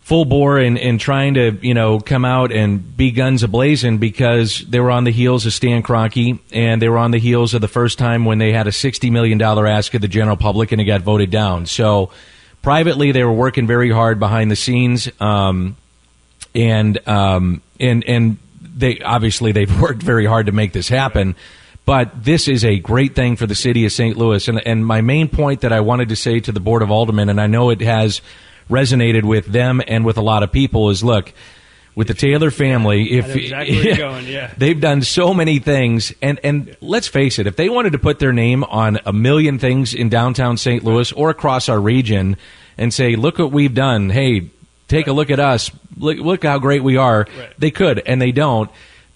[0.00, 4.80] full bore and, trying to you know come out and be guns ablazing because they
[4.80, 7.68] were on the heels of Stan Kroenke and they were on the heels of the
[7.68, 10.80] first time when they had a sixty million dollar ask of the general public and
[10.80, 11.66] it got voted down.
[11.66, 12.10] So
[12.62, 15.76] privately, they were working very hard behind the scenes, um,
[16.54, 21.36] and um, and and they obviously they've worked very hard to make this happen.
[21.90, 24.16] But this is a great thing for the city of St.
[24.16, 24.46] Louis.
[24.46, 27.28] And, and my main point that I wanted to say to the Board of Aldermen,
[27.28, 28.20] and I know it has
[28.70, 31.32] resonated with them and with a lot of people, is look,
[31.96, 34.54] with the Taylor family, if exactly going, yeah.
[34.56, 38.20] they've done so many things, and and let's face it, if they wanted to put
[38.20, 40.84] their name on a million things in downtown St.
[40.84, 42.36] Louis or across our region,
[42.78, 44.48] and say, look what we've done, hey,
[44.86, 47.52] take a look at us, look look how great we are, Right.
[47.58, 48.70] they could, and they don't.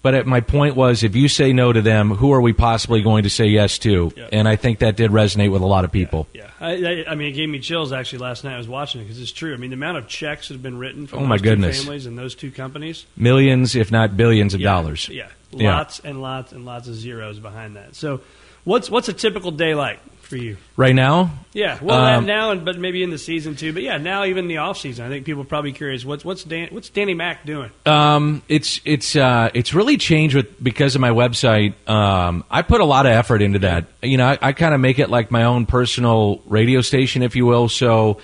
[0.05, 3.01] But uh, my point was, if you say no to them, who are we possibly
[3.01, 4.11] going to say yes to?
[4.15, 4.27] Yeah.
[4.31, 6.27] And I think that did resonate with a lot of people.
[6.31, 8.53] Yeah, I, I, I mean, it gave me chills actually last night.
[8.53, 9.55] I was watching it because it's true.
[9.55, 11.77] I mean, the amount of checks that have been written from Oh, my goodness.
[11.77, 13.07] two families and those two companies.
[13.17, 15.09] Millions, if not billions, of Yeah, dollars.
[15.09, 15.75] Yeah, Yeah.
[15.75, 17.95] lots and lots and lots of zeros behind that.
[17.95, 18.21] So,
[18.63, 20.57] what's what's a typical day like for you?
[20.75, 23.71] Right now, Yeah, well Um, now, and but maybe in the season too.
[23.73, 26.43] But yeah, now even the off season, I think people are probably curious what's what's
[26.43, 27.71] Dan, what's Danny Mac doing?
[27.85, 31.73] Um, it's it's uh, it's really changed with because of my website.
[31.89, 33.85] Um, I put a lot of effort into that.
[34.01, 37.35] You know, I, I kind of make it like my own personal radio station, if
[37.35, 37.69] you will.
[37.69, 38.19] So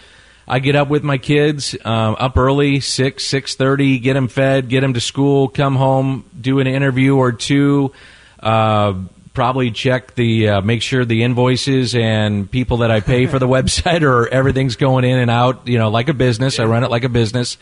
[0.48, 4.68] I get up with my kids um, up early, six six thirty, get them fed,
[4.68, 7.94] get them to school, come home, do an interview or two.
[8.40, 8.96] Uh,
[9.34, 13.48] probably check the uh, make sure the invoices and people that I pay for the
[13.58, 15.67] website or everything's going in and out.
[15.67, 16.60] You know, like a business.
[16.60, 17.58] I run it like a business.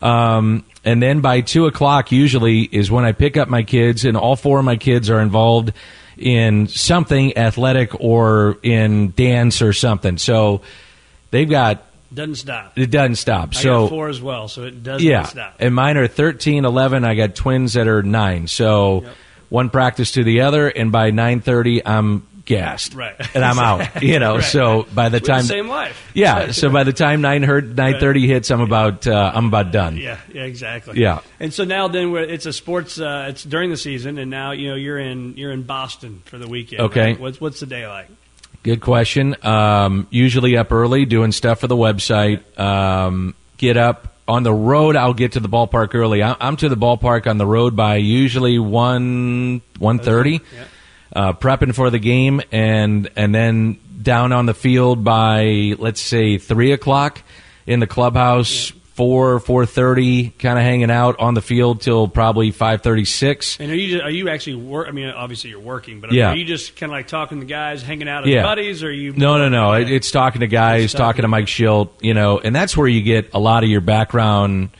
[0.00, 4.16] Um, and then by two o'clock, usually is when I pick up my kids, and
[4.16, 5.72] all four of my kids are involved
[6.16, 10.18] in something athletic or in dance or something.
[10.18, 10.62] So
[11.30, 12.72] they've got Doesn't stop.
[12.76, 13.50] it doesn't stop.
[13.54, 15.56] I so got four as well, so it doesn't yeah, stop.
[15.60, 17.04] and mine are 13, 11.
[17.04, 18.46] I got twins that are nine.
[18.46, 19.14] So Yep.
[19.48, 23.14] One practice to the other, and by nine thirty, I'm gassed, Right.
[23.34, 24.02] and I'm out.
[24.02, 24.44] You know, Right.
[24.44, 26.10] so by the time the same life.
[26.14, 29.96] yeah, so by the time nine nine thirty hits, I'm about uh, I'm about done.
[29.98, 30.98] Yeah, yeah, exactly.
[31.00, 31.20] Yeah.
[31.40, 32.98] And so now then we're, it's a sports.
[32.98, 36.38] Uh, it's during the season, and now you know you're in you're in Boston for
[36.38, 36.80] the weekend.
[36.82, 37.00] Okay.
[37.02, 37.20] right?
[37.20, 38.08] What's what's the day like?
[38.62, 39.36] Good question.
[39.46, 42.40] Um, usually up early, doing stuff for the website.
[42.58, 44.94] Um, get up on the road.
[44.94, 46.22] I'll get to the ballpark early.
[46.22, 50.40] I- I'm to the ballpark on the road by usually one one thirty.
[50.54, 50.64] Yeah.
[51.16, 56.36] Uh, prepping for the game, and and then down on the field by let's say
[56.38, 57.22] three o'clock
[57.66, 58.72] in the clubhouse.
[58.98, 63.56] Four four thirty, kind of hanging out on the field till probably five thirty six.
[63.60, 64.88] And are you are you actually work?
[64.88, 66.30] I mean, obviously you're working, but Yeah.
[66.32, 68.42] are you just kind of like talking to guys, hanging out with Yeah.
[68.42, 69.12] buddies, or are you?
[69.12, 69.74] No, no, no.
[69.74, 72.88] It, it's talking to guys, talking, talking- to Mike Shildt, you know, and that's where
[72.88, 74.70] you get a lot of your background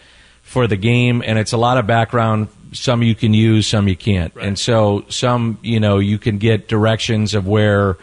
[0.42, 2.48] for the game, and it's a lot of background.
[2.72, 4.46] Some you can use, some you can't, Right.
[4.46, 7.98] and so some, you know, you can get directions of where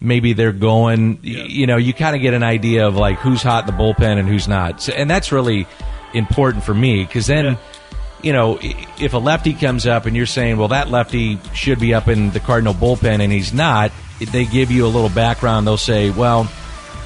[0.00, 1.20] maybe they're going.
[1.22, 3.82] Y- You know, you kind of get an idea of like who's hot in the
[3.82, 5.66] bullpen and who's not, so, and that's really
[6.14, 7.56] important for me because then Yeah.
[8.22, 8.58] you know,
[8.98, 12.30] if a lefty comes up and you're saying, well, that lefty should be up in
[12.32, 13.92] the Cardinal bullpen and he's not,
[14.32, 15.66] they give you a little background.
[15.66, 16.42] They'll say, well,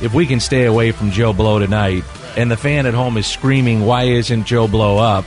[0.02, 2.02] if we can stay away from Joe Blow tonight,
[2.37, 5.24] and the fan at home is screaming, why isn't Joe Blow up?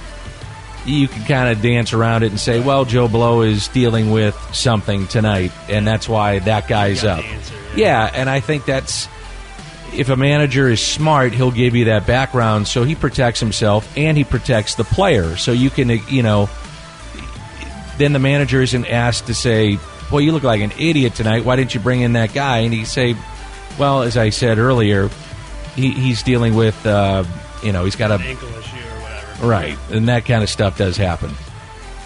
[0.87, 4.35] You can kind of dance around it and say, well, Joe Blow is dealing with
[4.53, 7.23] something tonight, and that's why that guy's up.
[7.23, 9.07] answer, yeah, and I think that's
[9.93, 14.17] if a manager is smart, he'll give you that background so he protects himself and
[14.17, 15.37] he protects the player.
[15.37, 16.49] So you can, you know,
[17.97, 19.77] then the manager isn't asked to say,
[20.11, 21.45] "Well, you look like an idiot tonight.
[21.45, 23.15] Why didn't you bring in that guy?" And he say,
[23.77, 25.09] "Well, as I said earlier,
[25.75, 27.23] he, he's dealing with, uh,
[27.63, 28.86] you know, he's got a ankle issue.
[29.41, 31.31] Right, and that kind of stuff does happen."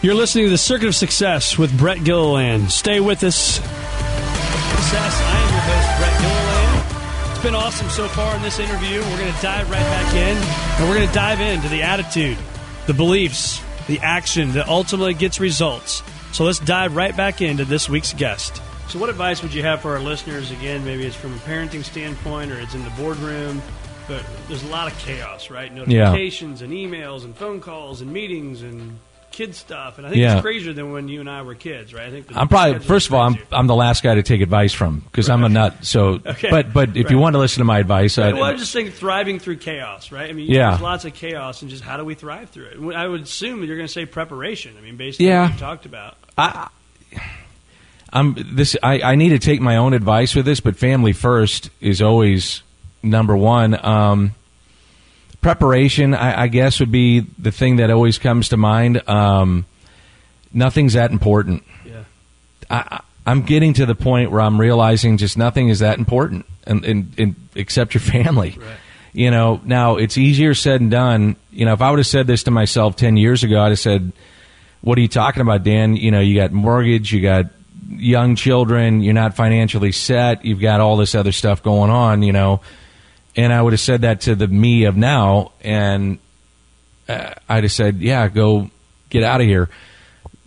[0.02, 2.72] You're listening to the Circuit of Success with Brett Gilliland.
[2.72, 3.36] Stay with us.
[3.36, 5.22] Success.
[5.22, 7.32] I am your host, Brett Gilliland.
[7.32, 9.00] It's been awesome so far in this interview.
[9.00, 12.38] We're going to dive right back in, and we're going to dive into the attitude,
[12.88, 16.02] the beliefs, the action that ultimately gets results.
[16.32, 18.62] So let's dive right back into this week's guest.
[18.88, 20.50] So, what advice would you have for our listeners?
[20.52, 23.62] Again, maybe it's from a parenting standpoint or it's in the boardroom,
[24.12, 25.74] but there's a lot of chaos, right?
[25.74, 29.00] Notifications and emails and phone calls and meetings and
[29.32, 29.98] kid stuff.
[29.98, 30.34] And I think Yeah.
[30.34, 32.08] it's crazier than when you and I were kids, right?
[32.08, 33.38] I think I'm probably first of all, I'm.
[33.54, 35.86] I'm the last guy to take advice from because I'm a nut.
[35.86, 36.50] So, Okay.
[36.50, 38.92] but but if you want to listen to my advice, I, well, I'm just saying
[38.92, 40.30] thriving through chaos, right?
[40.30, 40.72] I mean, Yeah.
[40.72, 42.96] there's lots of chaos, and just how do we thrive through it?
[42.96, 44.76] I would assume that you're going to say preparation.
[44.78, 45.44] I mean, based on Yeah.
[45.44, 46.18] what you talked about.
[46.38, 46.68] I,
[48.12, 48.76] I'm this.
[48.84, 52.62] I, I need to take my own advice with this, but family first is always
[53.04, 53.84] number one.
[53.84, 54.36] Um,
[55.42, 59.08] preparation, I, I guess, would be the thing that always comes to mind.
[59.10, 59.66] Um,
[60.54, 61.64] nothing's that important.
[61.86, 62.04] Yeah.
[62.70, 66.84] I, I'm getting to the point where I'm realizing just nothing is that important, and,
[66.86, 68.58] and, and except your family.
[68.60, 68.78] Right.
[69.14, 71.36] You know, now it's easier said than done.
[71.52, 73.80] You know, if I would have said this to myself ten years ago, I'd have
[73.80, 74.14] said,
[74.80, 75.96] "What are you talking about, Dan?
[75.98, 77.48] You know, you got mortgage, you got
[77.90, 82.32] young children, you're not financially set, you've got all this other stuff going on." You
[82.32, 82.62] know,
[83.36, 86.20] and I would have said that to the me of now, and
[87.08, 88.70] uh, I'd have said, "Yeah, go
[89.10, 89.70] get out of here."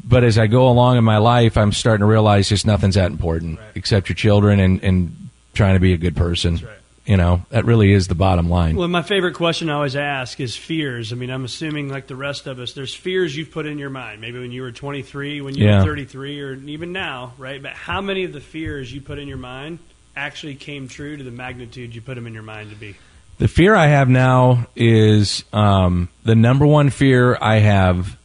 [0.07, 3.11] But as I go along in my life, I'm starting to realize just nothing's that
[3.11, 3.69] important Right.
[3.75, 6.57] except your children and, and trying to be a good person.
[6.57, 6.69] right.
[7.07, 8.77] You know, that really is the bottom line.
[8.77, 11.11] Well, my favorite question I always ask is fears.
[11.13, 13.91] I mean, I'm assuming, like the rest of us, there's fears you've put in your
[13.91, 14.21] mind.
[14.23, 15.79] Maybe when you were 23, when you Yeah.
[15.81, 17.63] were 33, or even now, right?
[17.63, 19.79] But how many of the fears you put in your mind
[20.17, 22.97] actually came true to the magnitude you put them in your mind to be?
[23.39, 28.17] The fear I have now is um, the number one fear I have.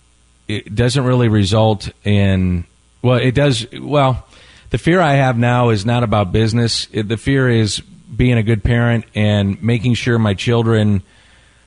[0.48, 2.66] It doesn't really result in
[3.02, 3.66] well, it does.
[3.72, 4.26] Well,
[4.72, 6.88] the fear I have now is not about business.
[6.92, 11.02] It, the fear is being a good parent and making sure my children.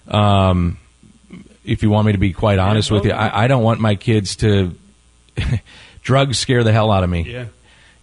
[0.09, 0.79] Um,
[1.65, 3.95] if you want me to be quite honest with you, I, I don't want my
[3.95, 4.75] kids to
[6.03, 7.23] drugs scare the hell out of me.
[7.23, 7.47] Yeah.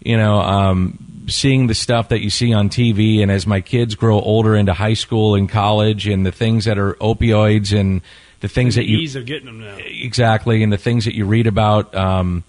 [0.02, 3.94] You know, um, seeing the stuff that you see on TV, and as my kids
[3.94, 8.00] grow older into high school and college, and the things that are opioids and
[8.40, 9.76] the things The that you ease of getting them now.
[9.78, 12.42] exactly and the things that you read about um,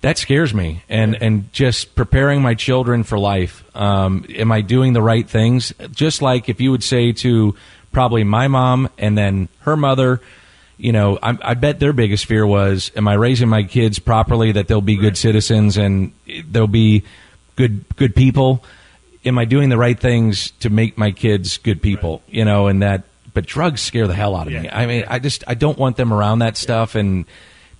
[0.00, 0.82] that scares me.
[0.88, 3.64] And and just preparing my children for life.
[3.76, 5.72] Um, am i doing the right things?
[5.92, 7.54] Just like if you would say to
[7.92, 10.20] probably my mom and then her mother
[10.76, 14.52] you know I, I bet their biggest fear was am i raising my kids properly
[14.52, 16.12] that they'll be good citizens and
[16.50, 17.04] they'll be
[17.56, 18.64] good good people.
[19.24, 22.22] Am i doing the right things to make my kids good people?
[22.28, 23.02] You know and that
[23.34, 24.68] but drugs scare the hell out of me.
[24.68, 27.24] I mean i just i don't want them around that stuff and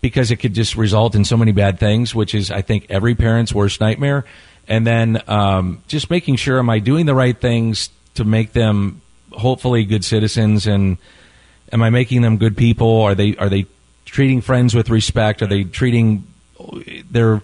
[0.00, 3.14] because it could just result in so many bad things which is i think every
[3.14, 4.24] parent's worst nightmare.
[4.68, 9.00] And then um, just making sure am i doing the right things to make them
[9.30, 10.98] hopefully good citizens and
[11.72, 13.02] am i making them good people?
[13.02, 13.66] Are they are they
[14.04, 15.42] treating friends with respect?
[15.42, 16.26] Are they treating
[17.10, 17.42] their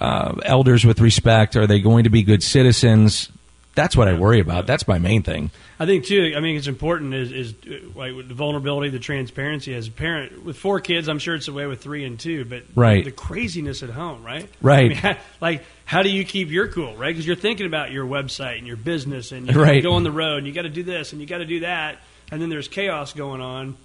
[0.00, 3.28] uh, elders with respect are they going to be good citizens
[3.74, 5.50] that's what i worry about that's my main thing
[5.80, 6.34] I think too.
[6.36, 9.74] I mean, it's important is is uh, like the vulnerability, the transparency.
[9.74, 12.44] As a parent with four kids, I'm sure it's the way with three and two.
[12.44, 13.04] But Right.
[13.04, 14.48] the craziness at home, right?
[14.60, 14.96] Right.
[15.04, 17.08] I mean, like, how do you keep your cool, right?
[17.08, 19.82] Because you're thinking about your website and your business, and you Right.
[19.82, 21.60] go on the road, and you got to do this, and you got to do
[21.60, 21.98] that,
[22.30, 23.76] and then there's chaos going on.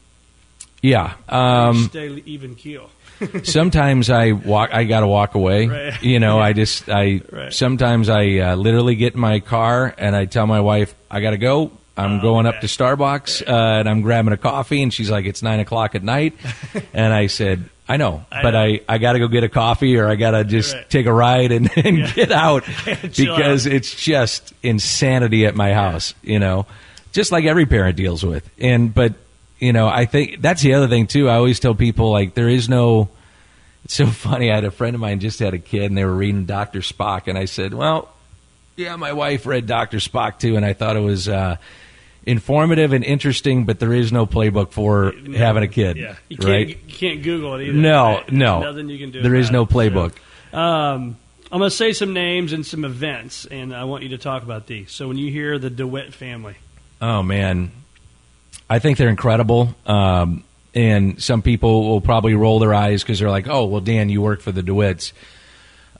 [0.84, 2.92] yeah um, Stay even keel.
[3.44, 4.70] sometimes I walk.
[4.74, 5.68] I got to walk away.
[5.68, 6.02] Right.
[6.04, 7.54] You know, I just I Right.
[7.54, 11.32] sometimes I uh, literally get in my car and I tell my wife I got
[11.32, 11.72] to go.
[12.00, 15.42] I'm going up to Starbucks uh, and I'm grabbing a coffee, and she's like, "It's
[15.42, 16.36] nine o'clock at night,"
[16.94, 17.70] and I said.
[17.90, 18.60] I know, I but know.
[18.64, 20.90] I, I got to go get a coffee or I got to just Right.
[20.90, 22.12] take a ride and, and Yeah.
[22.12, 22.66] get out
[23.02, 23.72] because out.
[23.74, 26.66] it's just insanity at my house, you know,
[27.14, 28.50] just like every parent deals with.
[28.60, 29.14] And, but,
[29.60, 31.30] you know, I think that's the other thing too.
[31.30, 33.10] I always tell people like there is no,
[33.86, 34.52] it's so funny.
[34.52, 36.80] I had a friend of mine just had a kid and they were reading Dr.
[36.80, 37.28] Spock.
[37.28, 38.10] And I said, well,
[38.76, 39.98] yeah, my wife read Dr.
[39.98, 40.56] Spock too.
[40.56, 41.58] And I thought it was, uh,
[42.26, 45.96] informative and interesting, but there is no playbook for having a kid.
[45.96, 46.68] Yeah, you can't right?
[46.68, 47.74] you can't Google it either.
[47.74, 48.32] No, right?
[48.32, 48.60] no.
[48.60, 49.22] nothing you can do.
[49.22, 50.12] There is no playbook.
[50.52, 51.18] Um,
[51.50, 54.44] I'm going to say some names and some events, and I want you to talk
[54.44, 54.92] about these.
[54.92, 56.58] So when you hear the DeWitt family,
[57.02, 57.72] Oh man,
[58.70, 59.76] I think they're incredible.
[59.86, 64.10] Um, and some people will probably roll their eyes because they're like, "Oh, well, Dan,
[64.10, 65.12] you work for the DeWitts."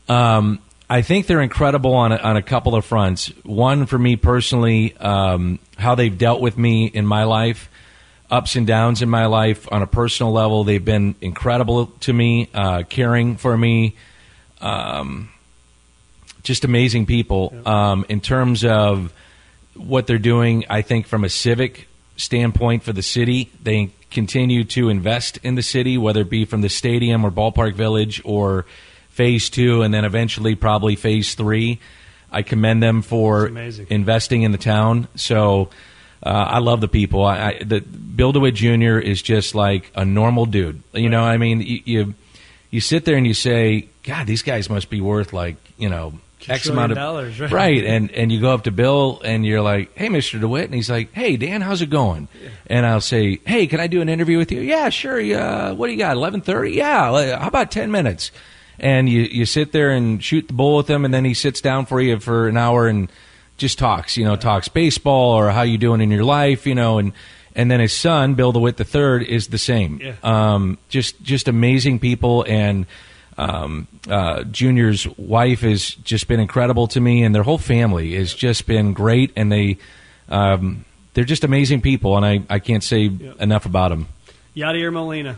[0.08, 3.28] Um, I think they're incredible on a, on a couple of fronts.
[3.44, 7.70] One, for me personally, um, how they've dealt with me in my life,
[8.30, 10.64] ups and downs in my life on a personal level.
[10.64, 13.96] They've been incredible to me, uh, caring for me.
[14.62, 15.30] Um,
[16.44, 17.54] just amazing people.
[17.66, 19.12] Um, in terms of
[19.76, 21.87] what they're doing, I think from a civic
[22.18, 26.62] standpoint for the city, they continue to invest in the city, whether it be from
[26.62, 28.66] the stadium or ballpark village or
[29.10, 31.80] phase two, and then eventually probably phase three.
[32.32, 35.08] I commend them for investing in the town.
[35.16, 35.70] So
[36.22, 37.24] uh, I love the people.
[37.24, 38.98] I, I, the Bill DeWitt Jr.
[38.98, 40.82] is just like a normal dude.
[40.94, 42.14] You know, I mean, you, you
[42.70, 46.20] you sit there and you say, God, these guys must be worth like you know
[46.48, 47.52] X amount of dollars, right?
[47.52, 47.84] right.
[47.84, 50.90] And and you go up to Bill and you're like, Hey, Mister DeWitt, and he's
[50.90, 52.28] like, Hey, Dan, how's it going?
[52.68, 54.62] And I'll say, Hey, can I do an interview with you?
[54.62, 55.20] Yeah, sure.
[55.20, 56.16] Yeah, what do you got?
[56.16, 56.72] Eleven thirty?
[56.72, 57.38] Yeah.
[57.38, 58.32] How about ten minutes?
[58.80, 61.62] And you you sit there and shoot the bull with him, and then he sits
[61.62, 63.12] down for you for an hour and
[63.58, 64.16] just talks.
[64.18, 66.68] You know, talks baseball or how you doing in your life.
[66.68, 67.12] You know, and
[67.56, 70.00] and then his son, Bill DeWitt the third, is the same.
[70.00, 70.14] Yeah.
[70.22, 72.86] Um, just just amazing people and
[73.38, 78.34] um, uh, Junior's wife has just been incredible to me, and their whole family has
[78.34, 79.78] just been great, and they
[80.30, 84.08] um, they're just amazing people, and I, I can't say enough about them.
[84.56, 85.38] Yadier Molina,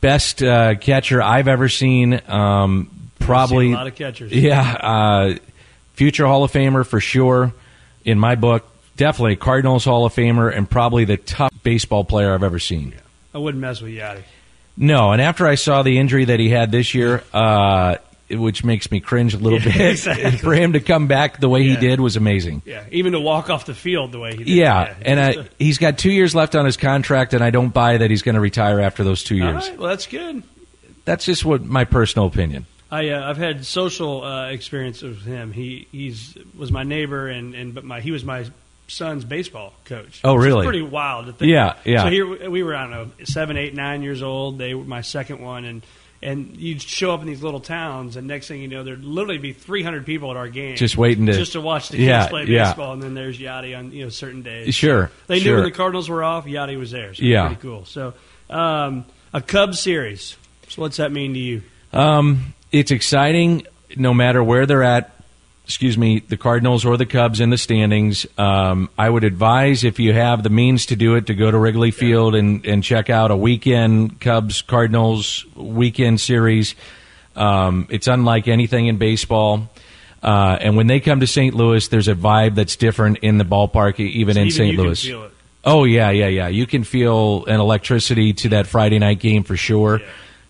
[0.00, 4.32] Best uh, catcher I've ever seen, um, probably Seen a lot of catchers.
[4.34, 5.34] Yeah, uh,
[5.94, 7.52] future Hall of Famer for sure.
[8.04, 12.42] In my book, definitely Cardinals Hall of Famer, and probably the tough baseball player I've
[12.42, 12.94] ever seen.
[13.34, 14.22] I wouldn't mess with Yadi.
[14.76, 17.96] No, and after I saw the injury that he had this year, uh,
[18.30, 20.30] which makes me cringe a little Yeah, bit, exactly.
[20.38, 21.74] for him to come back the way Yeah.
[21.74, 22.62] he did was amazing.
[22.66, 24.48] Yeah, even to walk off the field the way he did.
[24.48, 27.50] Yeah, and Just uh, a- he's got two years left on his contract, and I
[27.50, 29.68] don't buy that he's going to retire after those two years.
[29.70, 30.42] right, well, that's good.
[31.04, 32.66] That's just what my personal opinion.
[32.90, 35.52] I uh, I've had social uh, experience with him.
[35.52, 38.44] He he's was my neighbor and and but my he was my
[38.88, 40.20] son's baseball coach.
[40.24, 40.64] Oh, really?
[40.64, 41.50] pretty wild to think.
[41.50, 42.04] Yeah, yeah.
[42.04, 42.74] So here we were.
[42.74, 44.58] I don't know seven, eight, nine years old.
[44.58, 45.82] They were my second one, and
[46.22, 49.36] And you'd show up in these little towns, and next thing you know, there'd literally
[49.38, 52.26] be 300 people at our game, Just waiting to- just to watch the kids Yeah,
[52.28, 52.64] play yeah.
[52.68, 52.94] baseball.
[52.94, 54.74] And then there's Yadi on you know certain days.
[54.74, 55.54] Sure, They knew sure.
[55.56, 57.12] when the Cardinals were off, Yadi was there.
[57.12, 57.46] So Yeah.
[57.48, 57.84] pretty cool.
[57.84, 58.14] So
[58.48, 60.36] um, a Cubs series.
[60.68, 61.62] So what's that mean to you?
[61.92, 63.66] Um, it's exciting
[63.96, 65.14] no matter where they're at.
[65.66, 68.24] Excuse me, the Cardinals or the Cubs in the standings.
[68.38, 71.58] Um, I would advise if you have the means to do it to go to
[71.58, 76.76] Wrigley Field and, and check out a weekend Cubs Cardinals weekend series.
[77.34, 79.68] Um, it's unlike anything in baseball.
[80.22, 81.54] Uh, and when they come to St.
[81.54, 84.76] Louis, there's a vibe that's different in the ballpark, even in St.
[84.76, 85.10] Louis.
[85.64, 86.46] Oh yeah, yeah, yeah.
[86.46, 90.00] You can feel an electricity to that Friday night game for sure.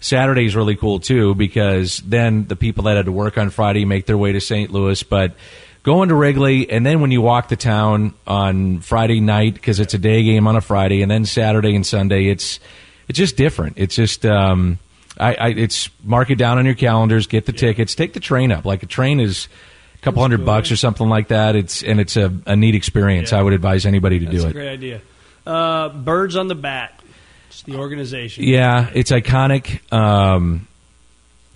[0.07, 4.07] Saturday's really cool too because then the people that had to work on Friday make
[4.07, 4.71] their way to St.
[4.71, 5.03] Louis.
[5.03, 5.35] But
[5.83, 9.95] going to Wrigley and then when you walk the town on Friday night because it's
[9.95, 12.61] a day game on a Friday, and then Saturday and Sunday, it's
[13.09, 13.75] it's just different.
[13.79, 14.79] It's just um,
[15.19, 18.53] I, I it's mark it down on your calendars, get the tickets, take the train
[18.53, 18.65] up.
[18.65, 19.49] Like a train is.
[19.95, 21.57] a Couple hundred bucks or something like that.
[21.57, 23.33] It's and it's a, a neat experience.
[23.33, 23.41] Yeah.
[23.41, 24.35] I would advise anybody to do it.
[24.35, 24.53] That's do a it.
[24.53, 25.01] great idea.
[25.45, 27.01] Uh, Birds on the Bat.
[27.49, 28.45] It's the organization.
[28.45, 29.81] Yeah, it's iconic.
[29.93, 30.67] Um,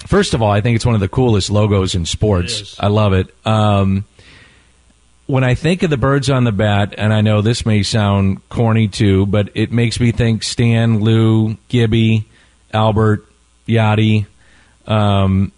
[0.06, 2.76] first of all, I think it's one of the coolest logos in sports.
[2.78, 3.34] I love it.
[3.46, 4.04] Um,
[5.26, 8.46] when I think of the birds on the bat, and I know this may sound
[8.48, 12.26] corny too, but it makes me think Stan, Lou, Gibby,
[12.72, 13.26] Albert,
[13.68, 14.26] Yadi,
[14.86, 15.52] um,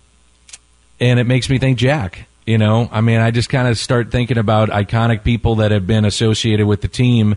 [1.00, 2.26] and it makes me think Jack.
[2.44, 5.86] You know, I mean, I just kind of start thinking about iconic people that have
[5.86, 7.36] been associated with the team.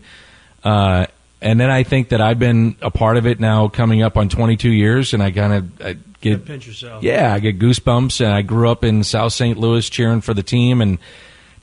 [0.64, 1.06] Uh,
[1.40, 4.28] and then I think that I've been a part of it now coming up on
[4.28, 7.02] 22 years, and I kind of get pinch yourself.
[7.02, 9.58] yeah, I get goosebumps, and I grew up in South St.
[9.58, 10.98] Louis cheering for the team, and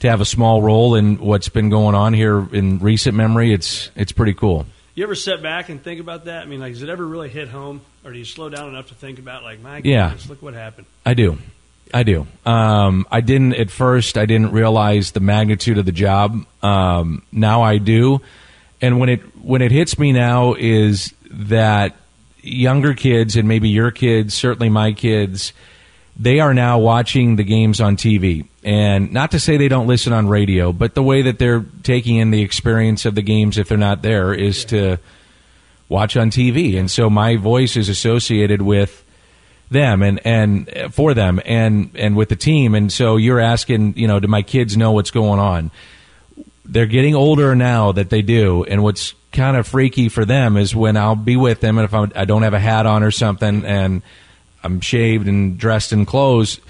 [0.00, 3.90] to have a small role in what's been going on here in recent memory, it's
[3.96, 4.66] it's pretty cool.
[4.96, 6.42] You ever sit back and think about that?
[6.42, 8.88] I mean, like, does it ever really hit home, or do you slow down enough
[8.88, 10.10] to think about, like, my Yeah.
[10.10, 10.86] goodness, look what happened?
[11.04, 11.38] I do.
[11.92, 12.26] I do.
[12.46, 14.16] Um, I didn't at first.
[14.16, 16.44] I didn't realize the magnitude of the job.
[16.62, 18.20] Um, now I do,
[18.84, 21.96] and when it when it hits me now is that
[22.42, 25.54] younger kids and maybe your kids, certainly my kids,
[26.18, 28.46] they are now watching the games on TV.
[28.62, 32.16] And not to say they don't listen on radio, but the way that they're taking
[32.16, 34.98] in the experience of the games if they're not there is to
[35.88, 36.78] watch on TV.
[36.78, 39.02] And so my voice is associated with
[39.70, 44.06] them and and for them and and with the team and so you're asking you
[44.06, 45.70] know do my kids know what's going on
[46.64, 50.74] they're getting older now that they do and what's kind of freaky for them is
[50.74, 53.10] when I'll be with them and if I'm, I don't have a hat on or
[53.10, 54.02] something and
[54.62, 56.60] I'm shaved and dressed in clothes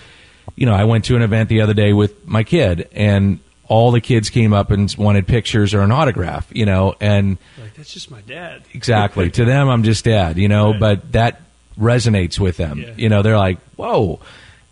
[0.56, 3.38] you know I went to an event the other day with my kid and
[3.68, 7.74] all the kids came up and wanted pictures or an autograph you know and Like,
[7.74, 8.62] that's just my dad.
[8.74, 9.30] Exactly.
[9.30, 10.80] to them, I'm just dad, you know, Right.
[10.80, 11.40] but that
[11.78, 12.78] resonates with them.
[12.80, 12.92] Yeah.
[12.96, 14.20] You know, they're like, whoa.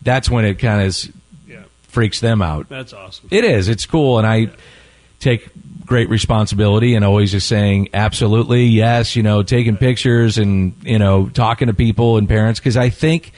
[0.03, 1.13] That's when it kind of
[1.49, 2.69] Yeah, freaks them out.
[2.69, 3.29] that's awesome.
[3.31, 3.69] It is.
[3.69, 4.19] It's cool.
[4.19, 4.51] And I
[5.23, 5.49] take
[5.87, 11.29] great responsibility and always just saying, absolutely, yes, you know, taking pictures and, you know,
[11.29, 12.59] talking to people and parents.
[12.59, 13.33] Because I think,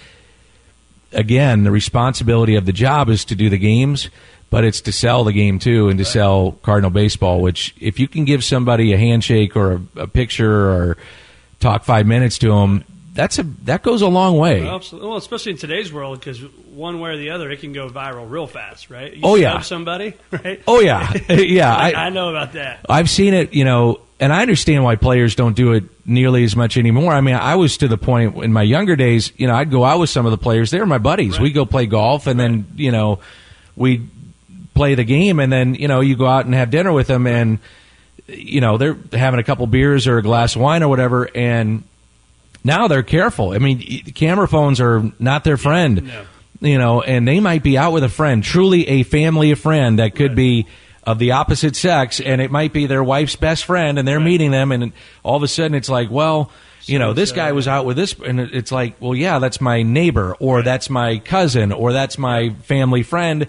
[1.12, 4.09] again, the responsibility of the job is to do the games,
[4.51, 8.09] but it's to sell the game too and to sell Cardinal baseball, which if you
[8.09, 10.97] can give somebody a handshake or a, a picture or
[11.61, 12.85] talk five minutes to them,
[13.15, 14.61] that's a that goes a long way.
[14.62, 15.09] Well, absolutely.
[15.09, 18.29] Well, especially in today's world, because one way or the other, it can go viral
[18.29, 19.15] real fast, right?
[19.15, 19.61] You Oh, yeah.
[19.61, 20.61] somebody, right?
[20.67, 21.75] Oh yeah, yeah.
[21.75, 22.85] I, I, I know about that.
[22.89, 26.57] I've seen it, you know, and I understand why players don't do it nearly as
[26.57, 27.12] much anymore.
[27.12, 29.85] I mean, I was to the point in my younger days, you know, I'd go
[29.85, 30.71] out with some of the players.
[30.73, 31.35] They were my buddies.
[31.35, 31.43] Right.
[31.43, 33.21] We go play golf, and then you know,
[33.77, 34.07] we
[34.75, 37.29] play the game, and then you know, you go out and have dinner with them,
[37.29, 37.61] and
[38.27, 41.85] you know, they're having a couple beers or a glass of wine or whatever, and
[42.65, 43.53] now they're careful.
[43.53, 46.07] I mean, camera phones are not their friend.
[46.07, 46.25] No.
[46.61, 50.15] You know, and they might be out with a friend, truly a family friend that
[50.15, 50.67] could be
[51.03, 54.51] of the opposite sex, and it might be their wife's best friend, and they're meeting
[54.51, 54.93] them, and
[55.23, 56.51] all of a sudden it's like, well,
[56.85, 59.83] you know, this guy was out with this, and it's like, well, yeah, that's my
[59.83, 63.47] neighbor, or that's my cousin, or that's my family friend,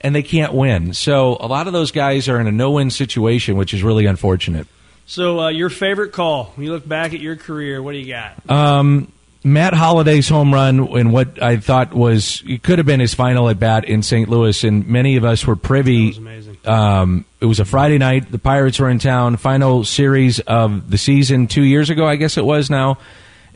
[0.00, 0.94] and they can't win.
[0.94, 4.66] So a lot of those guys are in a no-win situation, which is really unfortunate.
[5.06, 6.52] So, uh, your favorite call?
[6.54, 8.34] When you look back at your career, what do you got?
[8.48, 9.02] Uh,
[9.46, 13.50] Matt Holliday's home run in what I thought was it could have been his final
[13.50, 14.26] at bat in St.
[14.26, 16.04] Louis, and many of us were privy.
[16.04, 16.58] That was amazing.
[16.64, 18.32] Um, it was a Friday night.
[18.32, 19.36] The Pirates were in town.
[19.36, 22.96] Final series of the season two years ago, I guess it was now.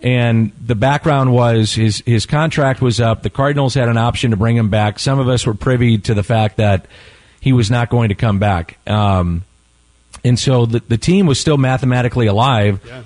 [0.03, 3.23] And the background was his his contract was up.
[3.23, 4.99] The Cardinals had an option to bring him back.
[4.99, 6.87] Some of us were privy to the fact that
[7.41, 8.77] he was not going to come back.
[8.87, 9.43] Um,
[10.25, 12.81] and so the, the team was still mathematically alive.
[12.87, 13.03] Yeah.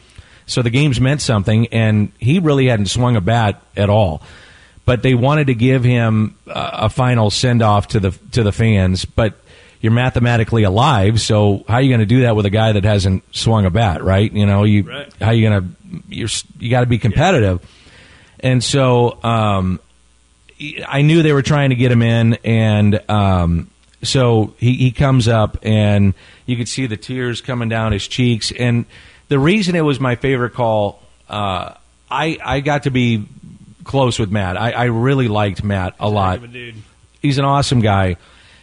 [0.47, 4.23] So the games meant something, and he really hadn't swung a bat at all.
[4.85, 8.53] But they wanted to give him a, a final send off to the to the
[8.53, 9.05] fans.
[9.05, 9.35] But
[9.81, 12.85] you're mathematically alive, so how are you going to do that with a guy that
[12.85, 14.33] hasn't swung a bat, right?
[14.33, 15.13] You know, you Right.
[15.21, 17.61] how you going to you're you got to be competitive.
[18.41, 19.79] And so um,
[20.87, 23.71] I knew they were trying to get him in, and um,
[24.03, 26.15] so he, he comes up, and
[26.47, 28.53] you could see the tears coming down his cheeks.
[28.53, 28.85] And
[29.29, 31.75] the reason it was my favorite call, uh,
[32.11, 33.25] I I got to be
[33.85, 34.57] close with Matt.
[34.57, 36.75] I, I really liked Matt a lot a
[37.21, 38.17] he's an awesome guy.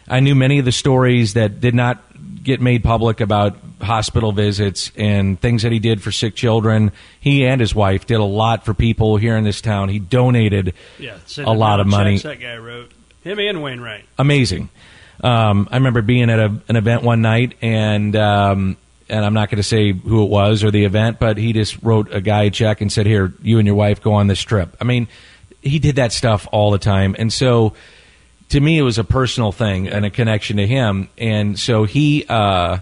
[0.08, 2.02] I knew many of the stories that did not
[2.42, 6.92] get made public about hospital visits and things that he did for sick children.
[7.20, 9.88] He and his wife did a lot for people here in this town.
[9.88, 12.18] He donated Yeah, a lot of money.
[12.18, 14.04] That guy wrote him and Wainwright.
[14.18, 14.70] Amazing.
[15.22, 18.76] Um, I remember being at a, an event one night and um,
[19.08, 21.82] and I'm not going to say who it was or the event, but he just
[21.82, 24.40] wrote a guy a check and said, "Here, you and your wife go on this
[24.40, 25.08] trip." I mean,
[25.60, 27.74] he did that stuff all the time, and so
[28.50, 31.08] to me, it was a personal thing and a connection to him.
[31.16, 32.78] And so he uh,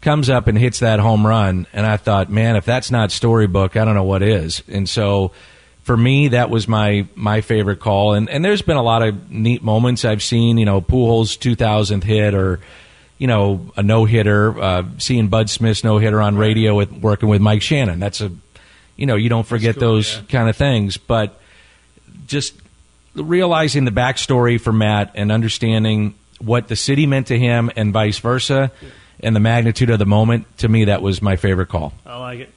[0.00, 3.76] comes up and hits that home run, and I thought, man, if that's not storybook,
[3.76, 4.62] I don't know what is.
[4.66, 5.32] And so
[5.82, 8.14] for me, that was my my favorite call.
[8.14, 10.58] And and there's been a lot of neat moments I've seen.
[10.58, 12.60] You know, Pujols' 2000th hit, or
[13.18, 14.60] you know, a no hitter.
[14.60, 17.98] Uh, seeing Bud Smith's no hitter on radio with working with Mike Shannon.
[17.98, 18.30] That's a
[18.96, 20.22] you know, you don't forget cool, those yeah.
[20.28, 21.40] kind of things, but
[22.26, 22.54] just
[23.14, 28.18] realizing the backstory for Matt and understanding what the city meant to him and vice
[28.18, 28.70] versa
[29.20, 31.92] and the magnitude of the moment, to me, that was my favorite call.
[32.04, 32.50] I like it.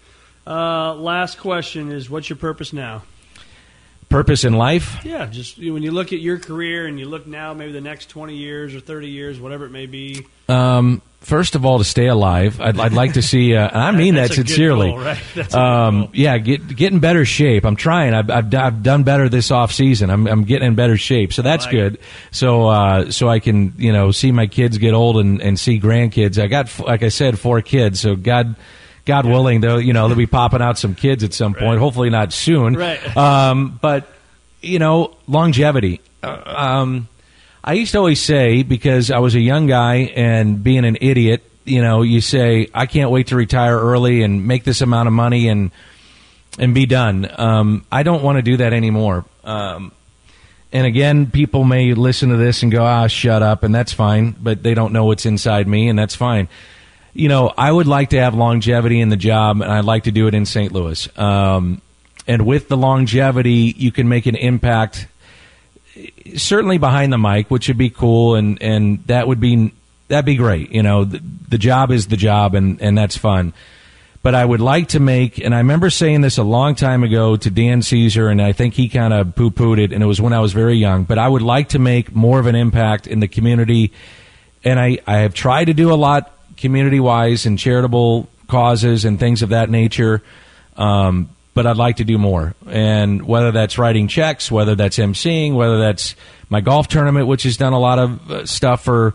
[0.45, 3.03] Uh, last question is, what's your purpose now?
[4.13, 5.03] Purpose in life?
[5.03, 7.81] Yeah, just you- when you look at your career and you look now, maybe the
[7.81, 10.27] next twenty years or thirty years, whatever it may be.
[10.47, 13.89] Um, first of all, to stay alive, I'd, I'd like to see, uh, and I
[13.89, 14.89] mean that sincerely.
[14.91, 15.17] goal, right?
[15.35, 17.65] That's a good um, yeah, get get in better shape.
[17.65, 18.13] I'm trying.
[18.13, 20.11] I've, I've, I've done better this off season.
[20.11, 21.99] I'm, I'm getting in better shape, so that's like good.
[22.29, 25.79] So uh, so I can you know see my kids get old and, and see
[25.79, 26.39] grandkids.
[26.39, 28.55] I got like I said four kids, so God.
[29.05, 31.79] God willing, they'll you know they'll be popping out some kids at some point.
[31.79, 32.75] Hopefully not soon.
[32.75, 33.17] Right.
[33.17, 34.07] Um, but
[34.61, 36.01] you know longevity.
[36.21, 37.07] Uh, um,
[37.63, 41.43] I used to always say because I was a young guy and being an idiot,
[41.65, 45.13] you know, you say I can't wait to retire early and make this amount of
[45.13, 45.71] money and
[46.59, 47.29] and be done.
[47.37, 49.25] Um, I don't want to do that anymore.
[49.43, 49.91] Um,
[50.71, 54.35] and again, people may listen to this and go, "Ah, shut up," and that's fine.
[54.41, 56.47] But they don't know what's inside me, and that's fine.
[57.13, 60.11] You know, I would like to have longevity in the job, and I'd like to
[60.11, 60.71] do it in St.
[60.71, 61.07] Louis.
[61.17, 61.81] Um,
[62.27, 65.07] and with the longevity, you can make an impact
[66.35, 69.71] certainly behind the mic, which would be cool, and and that would be
[70.07, 70.71] that'd be great.
[70.71, 73.53] You know, the, the job is the job, and and that's fun.
[74.21, 77.35] But I would like to make, and I remember saying this a long time ago
[77.35, 80.21] to Dan Caesar, and I think he kind of poo pooed it, and it was
[80.21, 81.03] when I was very young.
[81.03, 83.91] But I would like to make more of an impact in the community,
[84.63, 86.31] and I, I have tried to do a lot
[86.63, 90.23] community wise and charitable causes and things of that nature.
[90.77, 92.55] Um, but I'd like to do more.
[92.67, 96.15] And whether that's writing checks, whether that's emceeing, whether that's
[96.49, 99.13] my golf tournament, which has done a lot of uh, stuff for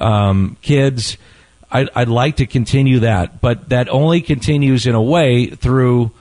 [0.00, 1.18] um, kids,
[1.70, 3.40] I'd, I'd like to continue that.
[3.40, 6.12] But that only continues in a way through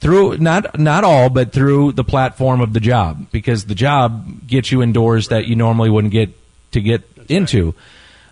[0.00, 4.72] through not not all, but through the platform of the job, because the job gets
[4.72, 6.30] you indoors that you normally wouldn't get
[6.72, 7.74] to get into.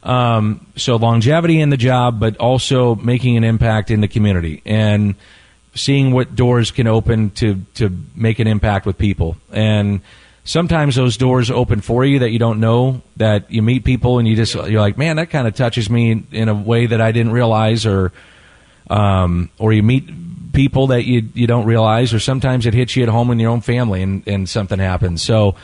[0.06, 5.16] Um, so longevity in the job, but also making an impact in the community and
[5.74, 9.36] seeing what doors can open to to make an impact with people.
[9.50, 10.00] And
[10.44, 13.02] sometimes those doors open for you that you don't know.
[13.16, 16.22] That you meet people and you just you're like, man, that kind of touches me
[16.30, 18.12] in a way that I didn't realize, or
[18.88, 23.02] um, or you meet people that you you don't realize, or sometimes it hits you
[23.02, 25.20] at home in your own family and, and something happens.
[25.20, 25.56] So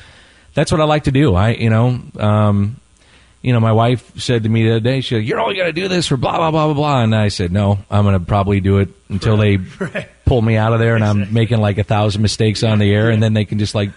[0.55, 1.37] that's what I like to do.
[1.37, 2.01] I you know.
[2.19, 2.81] Um,
[3.43, 5.67] you know, my wife said to me the other day, she said, You're only going
[5.67, 7.03] to do this for blah, blah, blah, blah, blah.
[7.03, 9.59] And I said, No, I'm going to probably do it until they
[10.25, 13.11] pull me out of there and I'm making like a thousand mistakes on the air.
[13.11, 13.91] And then they can just like,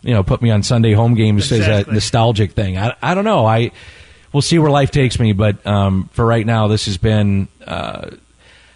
[0.00, 2.78] you know, put me on Sunday home games as a nostalgic thing.
[2.78, 3.44] I, I don't know.
[3.44, 3.70] I,
[4.32, 5.32] we'll see where life takes me.
[5.32, 8.10] But um, for right now, this has been, uh,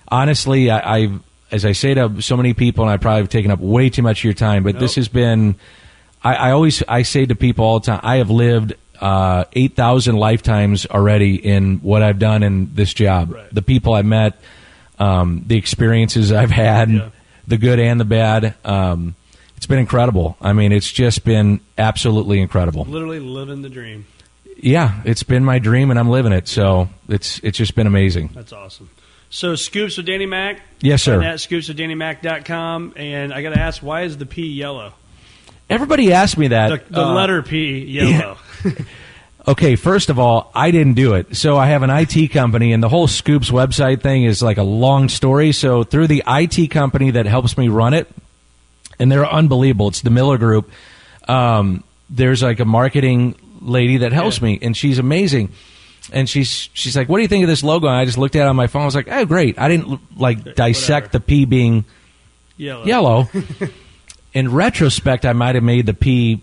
[0.08, 3.50] honestly, I, I've, as I say to so many people, and I probably have taken
[3.50, 5.56] up way too much of your time, but this has been,
[6.22, 10.16] I, I always, I say to people all the time, I have lived uh, 8,000
[10.16, 13.32] lifetimes already in what I've done in this job.
[13.32, 13.52] Right.
[13.54, 14.40] The people I've met,
[14.98, 17.08] um, the experiences I've had, Yeah.
[17.46, 18.54] the good and the bad.
[18.64, 19.14] Um,
[19.56, 20.36] it's been incredible.
[20.40, 22.84] I mean, it's just been absolutely incredible.
[22.84, 24.06] Literally living the dream.
[24.62, 26.46] Yeah, it's been my dream and I'm living it.
[26.48, 28.30] So it's it's just been amazing.
[28.34, 28.90] That's awesome.
[29.30, 30.60] So scoops with Danny Mac.
[30.80, 31.22] Yes, sir.
[31.22, 32.94] At scoopswithdannymac.com.
[32.96, 34.92] And I got to ask, why is the P yellow?
[35.68, 36.88] Everybody asked me that.
[36.88, 38.36] The, the uh, letter P yellow.
[39.48, 41.34] Okay, first of all, I didn't do it.
[41.34, 44.62] So I have an IT company, and the whole Scoops website thing is like a
[44.62, 45.52] long story.
[45.52, 48.06] So through the IT company that helps me run it,
[48.98, 49.88] and they're unbelievable.
[49.88, 50.70] It's the Miller Group.
[51.26, 54.44] Um, there's like a marketing lady that helps Yeah.
[54.44, 55.50] me, and she's amazing.
[56.12, 58.36] And she's she's like, "What do you think of this logo?" And I just looked
[58.36, 58.82] at it on my phone.
[58.82, 61.12] I was like, "Oh, great!" I didn't like dissect Whatever.
[61.12, 61.84] the P being
[62.58, 62.84] yellow.
[62.84, 63.28] yellow.
[64.34, 66.40] In retrospect, I might have made the P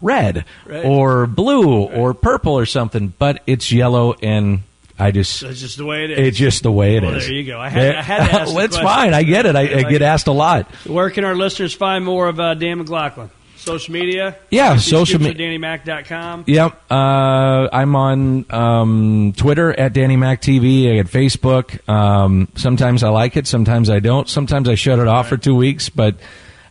[0.00, 0.84] red Right.
[0.84, 4.60] or blue or purple or something, but it's yellow, and
[4.98, 6.18] I just That's just the way it is.
[6.28, 7.10] it's just the way it is.
[7.10, 7.58] Well, there you go.
[7.60, 9.14] I had- I had to ask well, it's fine.
[9.14, 9.56] I get it.
[9.56, 10.66] I, I get asked a lot.
[10.86, 13.30] Where can our listeners find more of uh, Dan McLaughlin?
[13.56, 14.34] Social media?
[14.50, 15.56] Yeah, social media.
[15.58, 16.44] DannyMac.com.
[16.48, 16.82] Yep.
[16.90, 20.90] Uh, I'm on um, Twitter at Danny Mac TV.
[20.90, 21.88] I get Facebook.
[21.88, 23.46] Um, sometimes I like it.
[23.46, 24.28] Sometimes I don't.
[24.28, 25.90] Sometimes I shut it off for two weeks.
[25.90, 26.16] But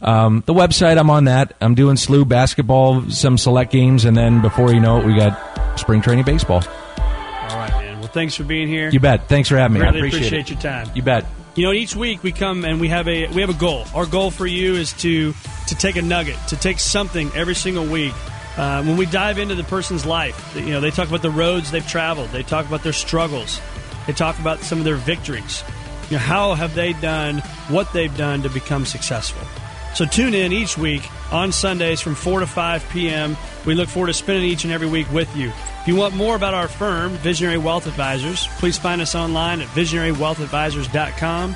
[0.01, 1.53] um, the website, I'm on that.
[1.61, 5.79] I'm doing SLU basketball, some select games, and then before you know it, we got
[5.79, 6.63] spring training baseball.
[6.97, 7.99] All right, man.
[7.99, 8.89] Well, thanks for being here.
[8.89, 9.27] You bet.
[9.27, 9.79] Thanks for having me.
[9.79, 10.91] Greatly I appreciate, appreciate your time.
[10.95, 11.25] You bet.
[11.53, 13.85] You know, each week we come and we have a we have a goal.
[13.93, 15.33] Our goal for you is to
[15.67, 18.13] to take a nugget, to take something every single week.
[18.57, 21.71] Uh, when we dive into the person's life, you know, they talk about the roads
[21.71, 22.29] they've traveled.
[22.29, 23.61] They talk about their struggles.
[24.07, 25.63] They talk about some of their victories.
[26.09, 27.39] You know, how have they done
[27.69, 29.47] what they've done to become successful?
[29.93, 33.35] So tune in each week on Sundays from 4 to 5 p.m.
[33.65, 35.49] We look forward to spending each and every week with you.
[35.81, 39.67] If you want more about our firm, Visionary Wealth Advisors, please find us online at
[39.69, 41.55] visionarywealthadvisors.com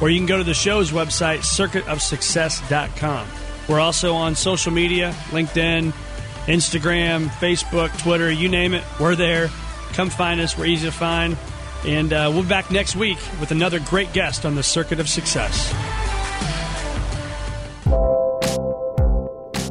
[0.00, 3.28] or you can go to the show's website, circuitofsuccess.com.
[3.68, 5.92] We're also on social media LinkedIn,
[6.46, 8.84] Instagram, Facebook, Twitter, you name it.
[8.98, 9.48] We're there.
[9.92, 10.58] Come find us.
[10.58, 11.36] We're easy to find.
[11.86, 15.08] And uh, we'll be back next week with another great guest on the Circuit of
[15.08, 15.72] Success.